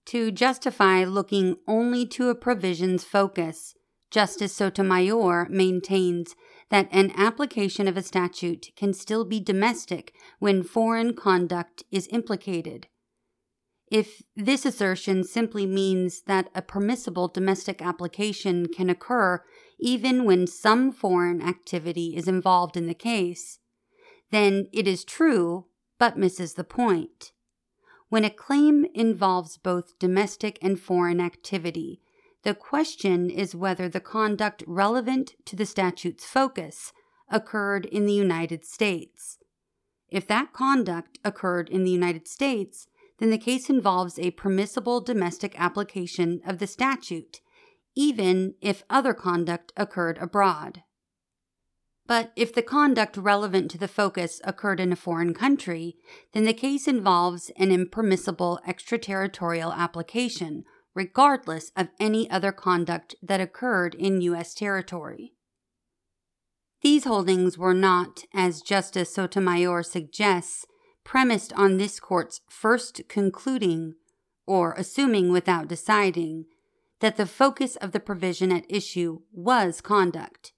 To 0.07 0.31
justify 0.31 1.05
looking 1.05 1.57
only 1.67 2.07
to 2.09 2.29
a 2.29 2.35
provision's 2.35 3.05
focus, 3.05 3.75
Justice 4.11 4.53
Sotomayor 4.53 5.49
maintains 5.49 6.37
that 6.73 6.89
an 6.91 7.13
application 7.17 7.87
of 7.87 7.97
a 7.97 8.03
statute 8.03 8.73
can 8.75 8.93
still 8.93 9.25
be 9.25 9.39
domestic 9.39 10.13
when 10.41 10.65
foreign 10.65 11.15
conduct 11.15 11.85
is 11.93 12.09
implicated 12.11 12.89
if 13.93 14.23
this 14.35 14.65
assertion 14.65 15.23
simply 15.23 15.67
means 15.67 16.23
that 16.23 16.49
a 16.55 16.63
permissible 16.63 17.29
domestic 17.29 17.83
application 17.83 18.69
can 18.69 18.89
occur 18.89 19.45
even 19.79 20.25
when 20.25 20.47
some 20.47 20.91
foreign 20.91 21.43
activity 21.43 22.17
is 22.17 22.27
involved 22.27 22.75
in 22.75 22.87
the 22.87 22.95
case, 22.95 23.59
then 24.31 24.67
it 24.73 24.89
is 24.89 25.05
true 25.05 25.67
but 25.99 26.17
misses 26.17 26.55
the 26.55 26.65
point. 26.65 27.33
When 28.09 28.25
a 28.25 28.31
claim 28.31 28.87
involves 28.95 29.59
both 29.59 29.99
domestic 29.99 30.59
and 30.63 30.81
foreign 30.81 31.21
activity, 31.21 32.01
the 32.43 32.55
question 32.55 33.31
is 33.31 33.55
whether 33.55 33.89
the 33.89 34.01
conduct 34.01 34.65
relevant 34.67 35.35
to 35.47 35.57
the 35.57 35.67
statute's 35.67 36.25
focus 36.25 36.93
occurred 37.31 37.87
in 37.87 38.07
the 38.07 38.13
United 38.13 38.65
States. 38.65 39.39
If 40.09 40.27
that 40.27 40.53
conduct 40.53 41.19
occurred 41.25 41.71
in 41.71 41.85
the 41.85 41.91
United 41.91 42.29
States, 42.29 42.87
then 43.19 43.31
the 43.31 43.39
case 43.39 43.71
involves 43.71 44.19
a 44.19 44.33
permissible 44.33 45.01
domestic 45.01 45.55
application 45.59 46.41
of 46.45 46.59
the 46.59 46.67
statute, 46.67 47.41
even 47.95 48.55
if 48.61 48.83
other 48.91 49.15
conduct 49.15 49.73
occurred 49.77 50.19
abroad. 50.19 50.83
But 52.07 52.33
if 52.35 52.53
the 52.53 52.63
conduct 52.63 53.17
relevant 53.17 53.71
to 53.71 53.79
the 53.79 53.89
focus 53.89 54.41
occurred 54.45 54.81
in 54.81 54.93
a 54.93 54.97
foreign 54.97 55.35
country, 55.35 55.97
then 56.33 56.45
the 56.45 56.53
case 56.53 56.89
involves 56.89 57.51
an 57.57 57.71
impermissible 57.71 58.59
extraterritorial 58.67 59.73
application, 59.73 60.65
regardless 60.95 61.71
of 61.77 61.89
any 61.99 62.31
other 62.31 62.53
conduct 62.53 63.15
that 63.23 63.41
occurred 63.41 63.95
in 63.95 64.21
U.S. 64.23 64.55
territory. 64.55 65.33
These 66.83 67.05
holdings 67.05 67.57
were 67.57 67.75
not, 67.75 68.25
as 68.35 68.61
Justice 68.61 69.15
Sotomayor 69.15 69.85
suggests, 69.85 70.67
premised 71.05 71.53
on 71.55 71.77
this 71.77 72.01
court's 72.01 72.41
first 72.49 73.03
concluding, 73.09 73.95
or 74.47 74.75
assuming 74.77 75.31
without 75.31 75.69
deciding, 75.69 76.47
that 77.01 77.17
the 77.17 77.27
focus 77.27 77.77
of 77.77 77.93
the 77.93 78.01
provision 78.01 78.53
at 78.53 78.65
issue 78.69 79.21
was 79.33 79.81
conduct. 79.81 80.53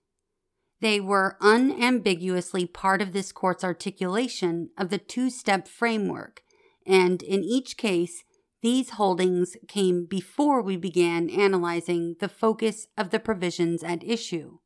They 0.80 1.00
were 1.00 1.36
unambiguously 1.40 2.66
part 2.66 3.00
of 3.00 3.12
this 3.12 3.32
court's 3.32 3.64
articulation 3.64 4.70
of 4.76 4.90
the 4.90 4.98
two 4.98 5.30
step 5.30 5.68
framework, 5.68 6.42
and 6.86 7.22
in 7.22 7.42
each 7.42 7.76
case, 7.76 8.24
these 8.64 8.90
holdings 8.90 9.58
came 9.68 10.06
before 10.06 10.62
we 10.62 10.74
began 10.74 11.28
analyzing 11.28 12.16
the 12.18 12.30
focus 12.30 12.86
of 12.96 13.10
the 13.10 13.20
provisions 13.20 13.84
at 13.84 14.02
issue. 14.02 14.56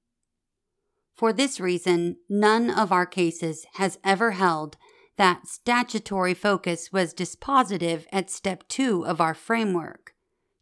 For 1.16 1.32
this 1.32 1.58
reason, 1.58 2.18
none 2.28 2.70
of 2.70 2.92
our 2.92 3.06
cases 3.06 3.66
has 3.74 3.98
ever 4.04 4.30
held 4.30 4.76
that 5.16 5.48
statutory 5.48 6.32
focus 6.32 6.92
was 6.92 7.12
dispositive 7.12 8.04
at 8.12 8.30
step 8.30 8.68
two 8.68 9.04
of 9.04 9.20
our 9.20 9.34
framework. 9.34 10.14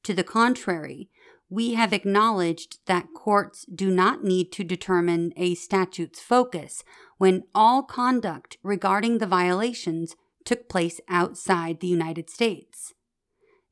To 0.05 0.15
the 0.15 0.25
contrary, 0.25 1.11
we 1.51 1.75
have 1.75 1.93
acknowledged 1.93 2.79
that 2.87 3.13
courts 3.15 3.67
do 3.67 3.91
not 3.91 4.25
need 4.25 4.51
to 4.53 4.65
determine 4.65 5.35
a 5.37 5.55
statute's 5.57 6.23
focus 6.23 6.83
when 7.19 7.43
all 7.55 7.83
conduct 7.83 8.57
regarding 8.63 9.19
the 9.19 9.27
violations 9.27 10.17
took 10.47 10.71
place 10.71 11.03
outside 11.07 11.81
the 11.81 11.87
United 11.87 12.31
States. 12.31 12.95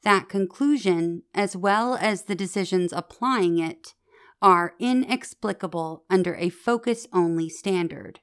That 0.05 0.29
conclusion, 0.29 1.23
as 1.35 1.57
well 1.57 1.95
as 1.95 2.25
the 2.25 2.35
decisions 2.35 2.93
applying 2.93 3.59
it, 3.59 3.95
are 4.43 4.75
inexplicable 4.79 6.05
under 6.11 6.37
a 6.37 6.51
focus 6.51 7.07
only 7.13 7.49
standard. 7.49 8.21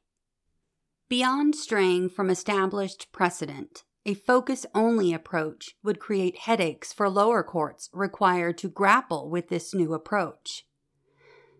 Beyond 1.09 1.55
straying 1.55 2.09
from 2.09 2.29
established 2.29 3.11
precedent, 3.11 3.83
a 4.05 4.13
focus 4.13 4.65
only 4.73 5.11
approach 5.11 5.75
would 5.83 5.99
create 5.99 6.37
headaches 6.37 6.93
for 6.93 7.09
lower 7.09 7.43
courts 7.43 7.89
required 7.91 8.59
to 8.59 8.69
grapple 8.69 9.29
with 9.29 9.49
this 9.49 9.73
new 9.73 9.93
approach. 9.93 10.65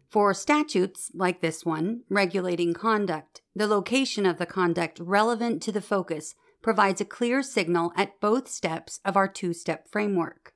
For 0.08 0.34
statutes 0.34 1.10
like 1.16 1.42
this 1.42 1.66
one, 1.66 2.02
regulating 2.10 2.74
conduct, 2.74 3.42
the 3.56 3.68
location 3.68 4.26
of 4.26 4.38
the 4.38 4.46
conduct 4.46 5.00
relevant 5.00 5.64
to 5.64 5.72
the 5.72 5.82
focus 5.82 6.36
provides 6.62 7.02
a 7.02 7.06
clear 7.06 7.42
signal 7.42 7.92
at 7.96 8.20
both 8.20 8.48
steps 8.48 9.00
of 9.04 9.18
our 9.18 9.28
two 9.28 9.54
step 9.54 9.88
framework. 9.88 10.54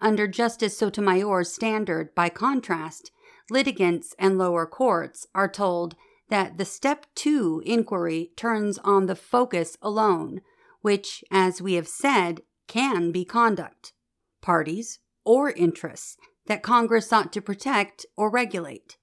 Under 0.00 0.26
Justice 0.26 0.76
Sotomayor's 0.76 1.52
standard, 1.52 2.14
by 2.14 2.28
contrast, 2.28 3.10
litigants 3.50 4.14
and 4.18 4.36
lower 4.36 4.66
courts 4.66 5.26
are 5.34 5.48
told 5.48 5.96
that 6.28 6.58
the 6.58 6.64
step 6.64 7.06
two 7.14 7.62
inquiry 7.64 8.32
turns 8.36 8.78
on 8.78 9.06
the 9.06 9.16
focus 9.16 9.76
alone 9.80 10.40
which, 10.86 11.24
as 11.32 11.60
we 11.60 11.74
have 11.74 11.88
said, 11.88 12.42
can 12.68 13.10
be 13.10 13.24
conduct, 13.24 13.92
parties, 14.40 15.00
or 15.24 15.50
interests 15.50 16.16
that 16.46 16.62
Congress 16.62 17.08
sought 17.08 17.32
to 17.32 17.40
protect 17.40 18.06
or 18.16 18.30
regulate. 18.30 18.96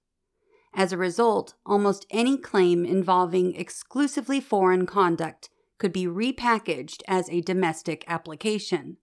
As 0.74 0.94
a 0.94 0.98
result, 0.98 1.56
almost 1.66 2.06
any 2.10 2.38
claim 2.38 2.86
involving 2.86 3.54
exclusively 3.56 4.40
foreign 4.40 4.86
conduct 4.86 5.50
could 5.84 5.92
be 5.92 6.06
repackaged 6.06 7.02
as 7.10 7.30
a 7.30 7.42
domestic 7.42 8.06
application, 8.08 8.96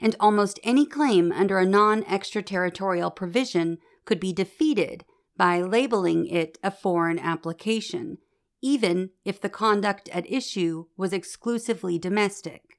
and 0.00 0.14
almost 0.20 0.60
any 0.62 0.86
claim 0.86 1.32
under 1.32 1.58
a 1.58 1.66
non 1.66 2.04
extraterritorial 2.04 3.10
provision 3.10 3.78
could 4.04 4.20
be 4.20 4.32
defeated 4.32 5.04
by 5.36 5.60
labeling 5.60 6.24
it 6.28 6.58
a 6.62 6.70
foreign 6.70 7.18
application 7.18 8.18
even 8.60 9.10
if 9.24 9.40
the 9.40 9.48
conduct 9.48 10.08
at 10.10 10.30
issue 10.30 10.84
was 10.96 11.12
exclusively 11.12 11.98
domestic. 11.98 12.78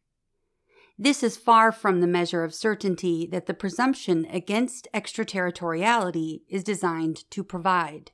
This 0.98 1.22
is 1.22 1.36
far 1.36 1.74
from 1.74 2.00
the 2.00 2.08
measure 2.08 2.46
of 2.46 2.56
certainty 2.56 3.28
that 3.30 3.46
the 3.46 3.54
presumption 3.54 4.26
against 4.30 4.88
extraterritoriality 4.94 6.44
is 6.48 6.64
designed 6.64 7.30
to 7.32 7.44
provide. 7.44 8.12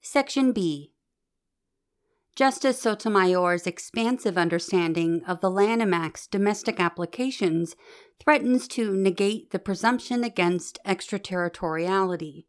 Section 0.00 0.52
B 0.52 0.92
Justice 2.34 2.80
Sotomayor's 2.80 3.66
expansive 3.66 4.38
understanding 4.38 5.22
of 5.28 5.42
the 5.42 5.50
Lanham 5.50 5.92
Act's 5.92 6.26
domestic 6.26 6.80
applications 6.80 7.76
threatens 8.18 8.66
to 8.68 8.96
negate 8.96 9.50
the 9.50 9.58
presumption 9.58 10.24
against 10.24 10.78
extraterritoriality. 10.86 12.46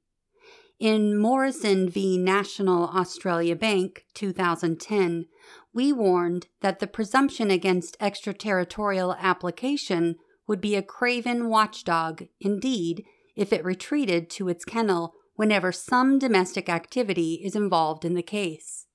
In 0.80 1.18
Morrison 1.18 1.90
v. 1.90 2.18
National 2.18 2.88
Australia 2.88 3.58
Bank 3.58 4.06
2010, 4.14 5.26
we 5.74 5.92
warned 5.92 6.48
that 6.62 6.80
the 6.80 6.88
presumption 6.88 7.52
against 7.52 7.98
extraterritorial 8.00 9.16
application 9.20 10.16
would 10.48 10.62
be 10.62 10.76
a 10.76 10.82
craven 10.82 11.50
watchdog 11.50 12.24
indeed 12.40 13.04
if 13.36 13.52
it 13.52 13.66
retreated 13.66 14.30
to 14.30 14.48
its 14.48 14.64
kennel 14.64 15.14
whenever 15.36 15.74
some 15.74 16.20
domestic 16.20 16.70
activity 16.70 17.42
is 17.44 17.54
involved 17.54 18.06
in 18.06 18.14
the 18.14 18.24
case. 18.24 18.88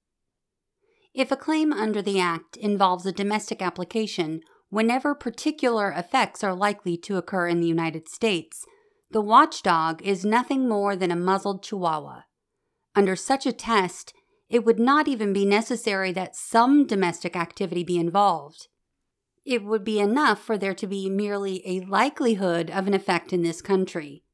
If 1.15 1.33
a 1.33 1.37
claim 1.37 1.73
under 1.73 2.03
the 2.03 2.21
Act 2.21 2.57
involves 2.57 3.07
a 3.07 3.13
domestic 3.13 3.63
application 3.63 4.41
whenever 4.69 5.15
particular 5.15 5.91
effects 5.91 6.45
are 6.45 6.55
likely 6.55 6.97
to 6.99 7.17
occur 7.17 7.49
in 7.49 7.61
the 7.61 7.67
United 7.67 8.09
States, 8.09 8.65
the 9.11 9.23
watchdog 9.23 10.03
is 10.03 10.25
nothing 10.25 10.69
more 10.69 10.95
than 10.95 11.11
a 11.11 11.17
muzzled 11.17 11.63
chihuahua. 11.63 12.23
Under 12.95 13.17
such 13.17 13.47
a 13.47 13.53
test, 13.53 14.13
it 14.51 14.65
would 14.65 14.79
not 14.79 15.09
even 15.09 15.33
be 15.33 15.45
necessary 15.45 16.13
that 16.13 16.37
some 16.37 16.87
domestic 16.87 17.37
activity 17.37 17.85
be 17.85 17.99
involved. 17.99 18.69
It 19.45 19.65
would 19.65 19.85
be 19.85 19.99
enough 19.99 20.43
for 20.43 20.59
there 20.59 20.75
to 20.75 20.87
be 20.87 21.09
merely 21.09 21.63
a 21.67 21.81
likelihood 21.87 22.71
of 22.71 22.87
an 22.87 22.95
effect 22.95 23.33
in 23.33 23.43
this 23.43 23.63
country. 23.63 24.25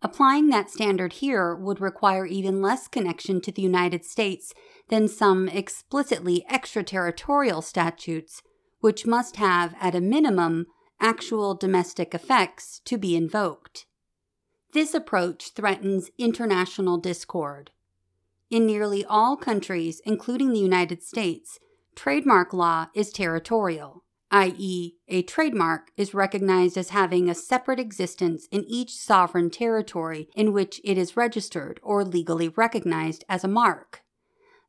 Applying 0.00 0.48
that 0.48 0.70
standard 0.70 1.14
here 1.14 1.54
would 1.54 1.80
require 1.80 2.24
even 2.24 2.62
less 2.62 2.86
connection 2.86 3.40
to 3.40 3.50
the 3.50 3.62
United 3.62 4.04
States 4.04 4.54
than 4.88 5.08
some 5.08 5.48
explicitly 5.48 6.44
extraterritorial 6.48 7.62
statutes, 7.62 8.42
which 8.80 9.06
must 9.06 9.36
have, 9.36 9.74
at 9.80 9.96
a 9.96 10.00
minimum, 10.00 10.66
actual 11.00 11.54
domestic 11.54 12.14
effects 12.14 12.80
to 12.84 12.96
be 12.96 13.16
invoked. 13.16 13.86
This 14.72 14.94
approach 14.94 15.50
threatens 15.50 16.10
international 16.16 16.98
discord. 16.98 17.72
In 18.50 18.66
nearly 18.66 19.04
all 19.04 19.36
countries, 19.36 20.00
including 20.04 20.52
the 20.52 20.60
United 20.60 21.02
States, 21.02 21.58
trademark 21.96 22.52
law 22.52 22.86
is 22.94 23.10
territorial, 23.10 24.04
i.e., 24.30 24.94
a 25.08 25.22
trademark 25.22 25.90
is 25.96 26.14
recognized 26.14 26.76
as 26.76 26.90
having 26.90 27.28
a 27.28 27.34
separate 27.34 27.80
existence 27.80 28.46
in 28.50 28.64
each 28.64 28.94
sovereign 28.94 29.50
territory 29.50 30.28
in 30.34 30.52
which 30.52 30.80
it 30.84 30.98
is 30.98 31.16
registered 31.16 31.80
or 31.82 32.04
legally 32.04 32.48
recognized 32.48 33.24
as 33.28 33.44
a 33.44 33.48
mark. 33.48 34.02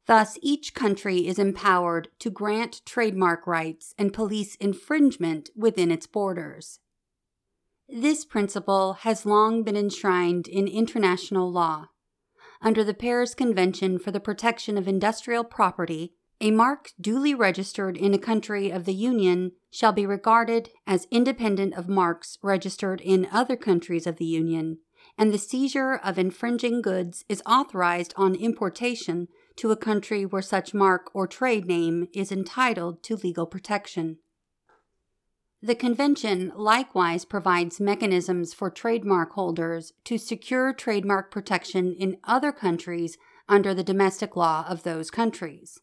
Thus, 0.07 0.39
each 0.41 0.73
country 0.73 1.27
is 1.27 1.37
empowered 1.37 2.07
to 2.19 2.31
grant 2.31 2.81
trademark 2.85 3.45
rights 3.45 3.93
and 3.97 4.13
police 4.13 4.55
infringement 4.55 5.49
within 5.55 5.91
its 5.91 6.07
borders. 6.07 6.79
This 7.87 8.25
principle 8.25 8.93
has 9.01 9.25
long 9.25 9.63
been 9.63 9.75
enshrined 9.75 10.47
in 10.47 10.67
international 10.67 11.51
law. 11.51 11.89
Under 12.61 12.83
the 12.83 12.93
Paris 12.93 13.33
Convention 13.33 13.99
for 13.99 14.11
the 14.11 14.19
Protection 14.19 14.77
of 14.77 14.87
Industrial 14.87 15.43
Property, 15.43 16.13
a 16.41 16.51
mark 16.51 16.91
duly 16.99 17.35
registered 17.35 17.97
in 17.97 18.13
a 18.13 18.19
country 18.19 18.69
of 18.69 18.85
the 18.85 18.93
Union 18.93 19.51
shall 19.69 19.91
be 19.91 20.05
regarded 20.05 20.69
as 20.87 21.07
independent 21.11 21.73
of 21.73 21.89
marks 21.89 22.37
registered 22.41 23.01
in 23.01 23.27
other 23.31 23.57
countries 23.57 24.07
of 24.07 24.17
the 24.17 24.25
Union, 24.25 24.77
and 25.17 25.33
the 25.33 25.37
seizure 25.37 25.95
of 25.95 26.17
infringing 26.17 26.81
goods 26.81 27.25
is 27.27 27.43
authorized 27.45 28.13
on 28.15 28.35
importation 28.35 29.27
to 29.57 29.71
a 29.71 29.77
country 29.77 30.25
where 30.25 30.41
such 30.41 30.73
mark 30.73 31.09
or 31.13 31.27
trade 31.27 31.65
name 31.65 32.07
is 32.13 32.31
entitled 32.31 33.03
to 33.03 33.17
legal 33.17 33.45
protection. 33.45 34.17
The 35.61 35.75
convention 35.75 36.53
likewise 36.55 37.25
provides 37.25 37.81
mechanisms 37.81 38.53
for 38.53 38.69
trademark 38.69 39.33
holders 39.33 39.91
to 40.05 40.17
secure 40.17 40.71
trademark 40.71 41.31
protection 41.31 41.93
in 41.99 42.15
other 42.23 42.53
countries 42.53 43.17
under 43.49 43.73
the 43.73 43.83
domestic 43.83 44.37
law 44.37 44.65
of 44.69 44.83
those 44.83 45.11
countries. 45.11 45.81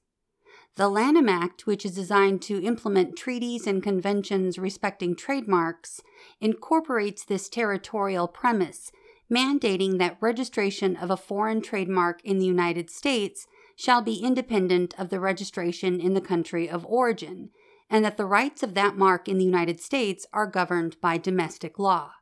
The 0.77 0.91
Lanham 0.91 1.29
Act, 1.29 1.67
which 1.67 1.87
is 1.87 1.95
designed 1.95 2.43
to 2.43 2.63
implement 2.63 3.17
treaties 3.17 3.67
and 3.67 3.83
conventions 3.83 4.59
respecting 4.59 5.17
trademarks, 5.17 6.03
incorporates 6.39 7.25
this 7.25 7.49
territorial 7.49 8.29
premise, 8.29 8.93
mandating 9.31 9.99
that 9.99 10.19
registration 10.21 10.95
of 10.95 11.11
a 11.11 11.17
foreign 11.17 11.63
trademark 11.63 12.23
in 12.25 12.39
the 12.39 12.45
United 12.45 12.91
States 12.91 13.47
shall 13.75 14.03
be 14.03 14.23
independent 14.23 14.95
of 14.99 15.09
the 15.09 15.19
registration 15.19 15.99
in 15.99 16.13
the 16.13 16.21
country 16.21 16.69
of 16.69 16.85
origin 16.85 17.51
and 17.89 18.05
that 18.05 18.19
the 18.19 18.27
rights 18.27 18.63
of 18.63 18.75
that 18.75 18.97
mark 18.97 19.29
in 19.29 19.39
the 19.39 19.45
United 19.45 19.81
States 19.81 20.27
are 20.33 20.47
governed 20.47 21.01
by 21.01 21.17
domestic 21.17 21.79
law. 21.79 22.13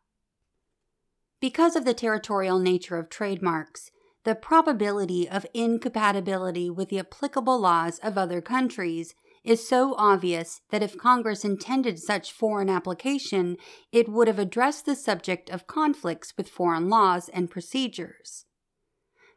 Because 1.41 1.75
of 1.75 1.85
the 1.85 1.95
territorial 1.95 2.59
nature 2.59 2.99
of 2.99 3.09
trademarks, 3.09 3.91
the 4.25 4.35
probability 4.35 5.29
of 5.29 5.47
incompatibility 5.55 6.71
with 6.71 6.89
the 6.89 6.99
applicable 6.99 7.59
laws 7.59 7.99
of 8.03 8.17
other 8.17 8.41
countries 8.41 9.15
is 9.45 9.69
so 9.69 9.95
obvious 9.99 10.63
that 10.71 10.83
if 10.83 10.97
Congress 10.97 11.45
intended 11.45 11.99
such 11.99 12.33
foreign 12.33 12.71
application, 12.71 13.59
it 13.93 14.09
would 14.09 14.27
have 14.27 14.39
addressed 14.39 14.87
the 14.87 14.97
subject 14.97 15.51
of 15.51 15.67
conflicts 15.67 16.33
with 16.39 16.49
foreign 16.49 16.89
laws 16.89 17.29
and 17.29 17.51
procedures. 17.51 18.47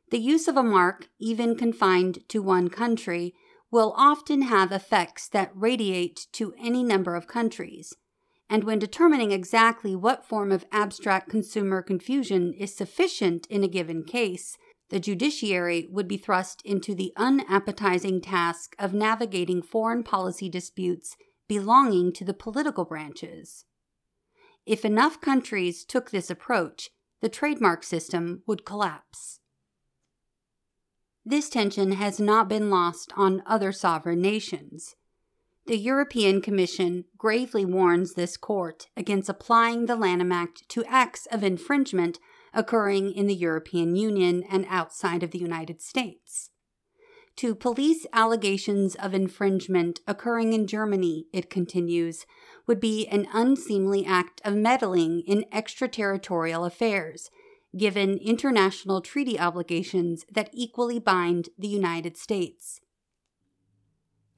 The 0.09 0.19
use 0.19 0.47
of 0.47 0.55
a 0.55 0.63
mark, 0.63 1.09
even 1.19 1.57
confined 1.57 2.19
to 2.29 2.41
one 2.41 2.69
country, 2.69 3.33
will 3.69 3.93
often 3.97 4.43
have 4.43 4.71
effects 4.71 5.27
that 5.27 5.51
radiate 5.53 6.27
to 6.31 6.53
any 6.57 6.83
number 6.83 7.15
of 7.15 7.27
countries. 7.27 7.93
And 8.49 8.63
when 8.63 8.79
determining 8.79 9.33
exactly 9.33 9.93
what 9.93 10.25
form 10.25 10.53
of 10.53 10.65
abstract 10.71 11.29
consumer 11.29 11.81
confusion 11.81 12.53
is 12.53 12.73
sufficient 12.73 13.45
in 13.47 13.65
a 13.65 13.67
given 13.67 14.05
case, 14.05 14.57
the 14.89 14.99
judiciary 14.99 15.87
would 15.91 16.07
be 16.07 16.17
thrust 16.17 16.61
into 16.63 16.95
the 16.95 17.13
unappetizing 17.17 18.21
task 18.21 18.75
of 18.79 18.93
navigating 18.93 19.61
foreign 19.61 20.03
policy 20.03 20.49
disputes 20.49 21.15
belonging 21.47 22.13
to 22.13 22.23
the 22.23 22.33
political 22.33 22.85
branches. 22.85 23.65
If 24.65 24.83
enough 24.83 25.21
countries 25.21 25.85
took 25.85 26.11
this 26.11 26.29
approach, 26.29 26.89
the 27.21 27.29
trademark 27.29 27.83
system 27.83 28.43
would 28.45 28.65
collapse. 28.65 29.39
This 31.25 31.49
tension 31.49 31.93
has 31.93 32.19
not 32.19 32.47
been 32.47 32.69
lost 32.69 33.11
on 33.17 33.43
other 33.45 33.71
sovereign 33.71 34.21
nations. 34.21 34.95
The 35.65 35.77
European 35.77 36.41
Commission 36.41 37.03
gravely 37.17 37.65
warns 37.65 38.13
this 38.13 38.37
court 38.37 38.87
against 38.95 39.27
applying 39.27 39.85
the 39.85 39.97
Lanham 39.97 40.31
Act 40.31 40.67
to 40.69 40.85
acts 40.85 41.25
of 41.29 41.43
infringement 41.43 42.19
occurring 42.57 43.13
in 43.13 43.27
the 43.27 43.35
European 43.35 43.95
Union 43.95 44.43
and 44.49 44.65
outside 44.67 45.23
of 45.23 45.31
the 45.31 45.39
United 45.39 45.81
States. 45.81 46.49
To 47.37 47.53
police 47.53 48.07
allegations 48.11 48.95
of 48.95 49.13
infringement 49.13 49.99
occurring 50.07 50.53
in 50.53 50.65
Germany, 50.65 51.27
it 51.31 51.51
continues, 51.51 52.25
would 52.65 52.79
be 52.79 53.07
an 53.07 53.27
unseemly 53.31 54.03
act 54.07 54.41
of 54.43 54.55
meddling 54.55 55.21
in 55.27 55.45
extraterritorial 55.51 56.65
affairs, 56.65 57.29
given 57.77 58.17
international 58.17 59.01
treaty 59.01 59.39
obligations 59.39 60.25
that 60.31 60.49
equally 60.51 60.97
bind 60.97 61.49
the 61.59 61.67
United 61.67 62.17
States. 62.17 62.81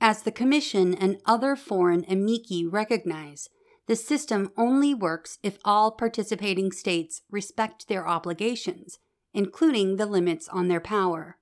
As 0.01 0.23
the 0.23 0.31
Commission 0.31 0.93
and 0.93 1.21
other 1.25 1.55
foreign 1.55 2.05
amici 2.09 2.65
recognize, 2.65 3.47
the 3.89 3.95
system 3.95 4.51
only 4.55 4.93
works 4.93 5.39
if 5.41 5.57
all 5.65 5.89
participating 5.89 6.71
states 6.71 7.23
respect 7.31 7.87
their 7.87 8.07
obligations, 8.07 8.99
including 9.33 9.95
the 9.95 10.05
limits 10.05 10.47
on 10.47 10.67
their 10.67 10.79
power. 10.79 11.39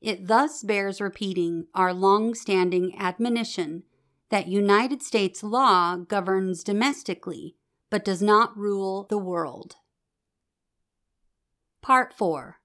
It 0.00 0.28
thus 0.28 0.62
bears 0.62 1.00
repeating 1.00 1.66
our 1.74 1.92
long 1.92 2.36
standing 2.36 2.96
admonition 2.96 3.82
that 4.28 4.46
United 4.46 5.02
States 5.02 5.42
law 5.42 5.96
governs 5.96 6.62
domestically 6.62 7.56
but 7.90 8.04
does 8.04 8.22
not 8.22 8.56
rule 8.56 9.08
the 9.10 9.18
world. 9.18 9.74
Part 11.82 12.14
4 12.14 12.60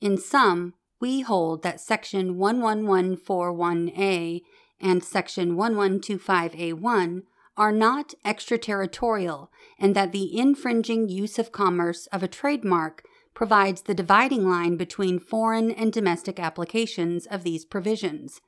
In 0.00 0.16
sum, 0.16 0.72
we 1.00 1.20
hold 1.20 1.62
that 1.64 1.82
Section 1.82 2.36
11141A 2.36 4.40
and 4.80 5.04
Section 5.04 5.54
1125A1 5.54 7.24
are 7.58 7.72
not 7.72 8.14
extraterritorial 8.24 9.50
and 9.78 9.94
that 9.94 10.12
the 10.12 10.38
infringing 10.38 11.08
use 11.08 11.38
of 11.38 11.52
commerce 11.52 12.06
of 12.06 12.22
a 12.22 12.28
trademark 12.28 13.02
provides 13.34 13.82
the 13.82 13.94
dividing 13.94 14.48
line 14.48 14.76
between 14.76 15.18
foreign 15.18 15.70
and 15.70 15.92
domestic 15.92 16.40
applications 16.40 17.26
of 17.26 17.44
these 17.44 17.64
provisions. 17.64 18.40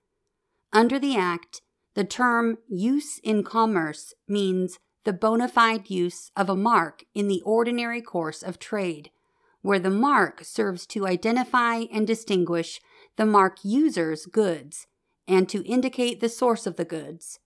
Under 0.72 0.98
the 0.98 1.16
Act, 1.16 1.60
the 1.94 2.04
term 2.04 2.58
use 2.68 3.18
in 3.22 3.42
commerce 3.42 4.14
means 4.28 4.78
the 5.04 5.12
bona 5.12 5.48
fide 5.48 5.90
use 5.90 6.30
of 6.36 6.48
a 6.48 6.56
mark 6.56 7.04
in 7.14 7.26
the 7.26 7.42
ordinary 7.44 8.00
course 8.00 8.42
of 8.42 8.58
trade, 8.58 9.10
where 9.62 9.78
the 9.78 9.90
mark 9.90 10.44
serves 10.44 10.86
to 10.86 11.06
identify 11.06 11.84
and 11.92 12.06
distinguish 12.06 12.80
the 13.16 13.26
mark 13.26 13.58
user's 13.64 14.26
goods 14.26 14.86
and 15.26 15.48
to 15.48 15.64
indicate 15.64 16.20
the 16.20 16.28
source 16.28 16.66
of 16.66 16.76
the 16.76 16.84
goods. 16.84 17.38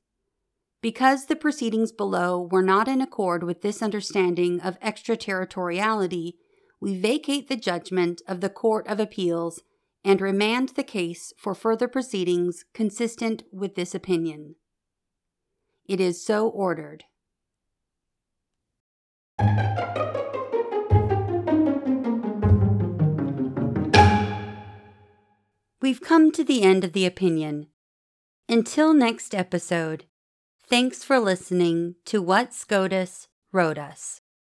Because 0.84 1.24
the 1.24 1.34
proceedings 1.34 1.92
below 1.92 2.46
were 2.52 2.60
not 2.60 2.88
in 2.88 3.00
accord 3.00 3.42
with 3.42 3.62
this 3.62 3.80
understanding 3.80 4.60
of 4.60 4.76
extraterritoriality, 4.82 6.36
we 6.78 7.00
vacate 7.00 7.48
the 7.48 7.56
judgment 7.56 8.20
of 8.28 8.42
the 8.42 8.50
Court 8.50 8.86
of 8.86 9.00
Appeals 9.00 9.62
and 10.04 10.20
remand 10.20 10.74
the 10.76 10.82
case 10.82 11.32
for 11.38 11.54
further 11.54 11.88
proceedings 11.88 12.66
consistent 12.74 13.44
with 13.50 13.76
this 13.76 13.94
opinion. 13.94 14.56
It 15.86 16.00
is 16.00 16.22
so 16.22 16.48
ordered. 16.48 17.04
We've 25.80 26.02
come 26.02 26.30
to 26.32 26.44
the 26.44 26.62
end 26.62 26.84
of 26.84 26.92
the 26.92 27.06
opinion. 27.06 27.68
Until 28.50 28.92
next 28.92 29.34
episode, 29.34 30.04
Thanks 30.68 31.04
for 31.04 31.20
listening 31.20 31.96
to 32.06 32.22
What 32.22 32.54
SCOTUS 32.54 33.28
Wrote 33.52 33.76
Us. 33.76 34.22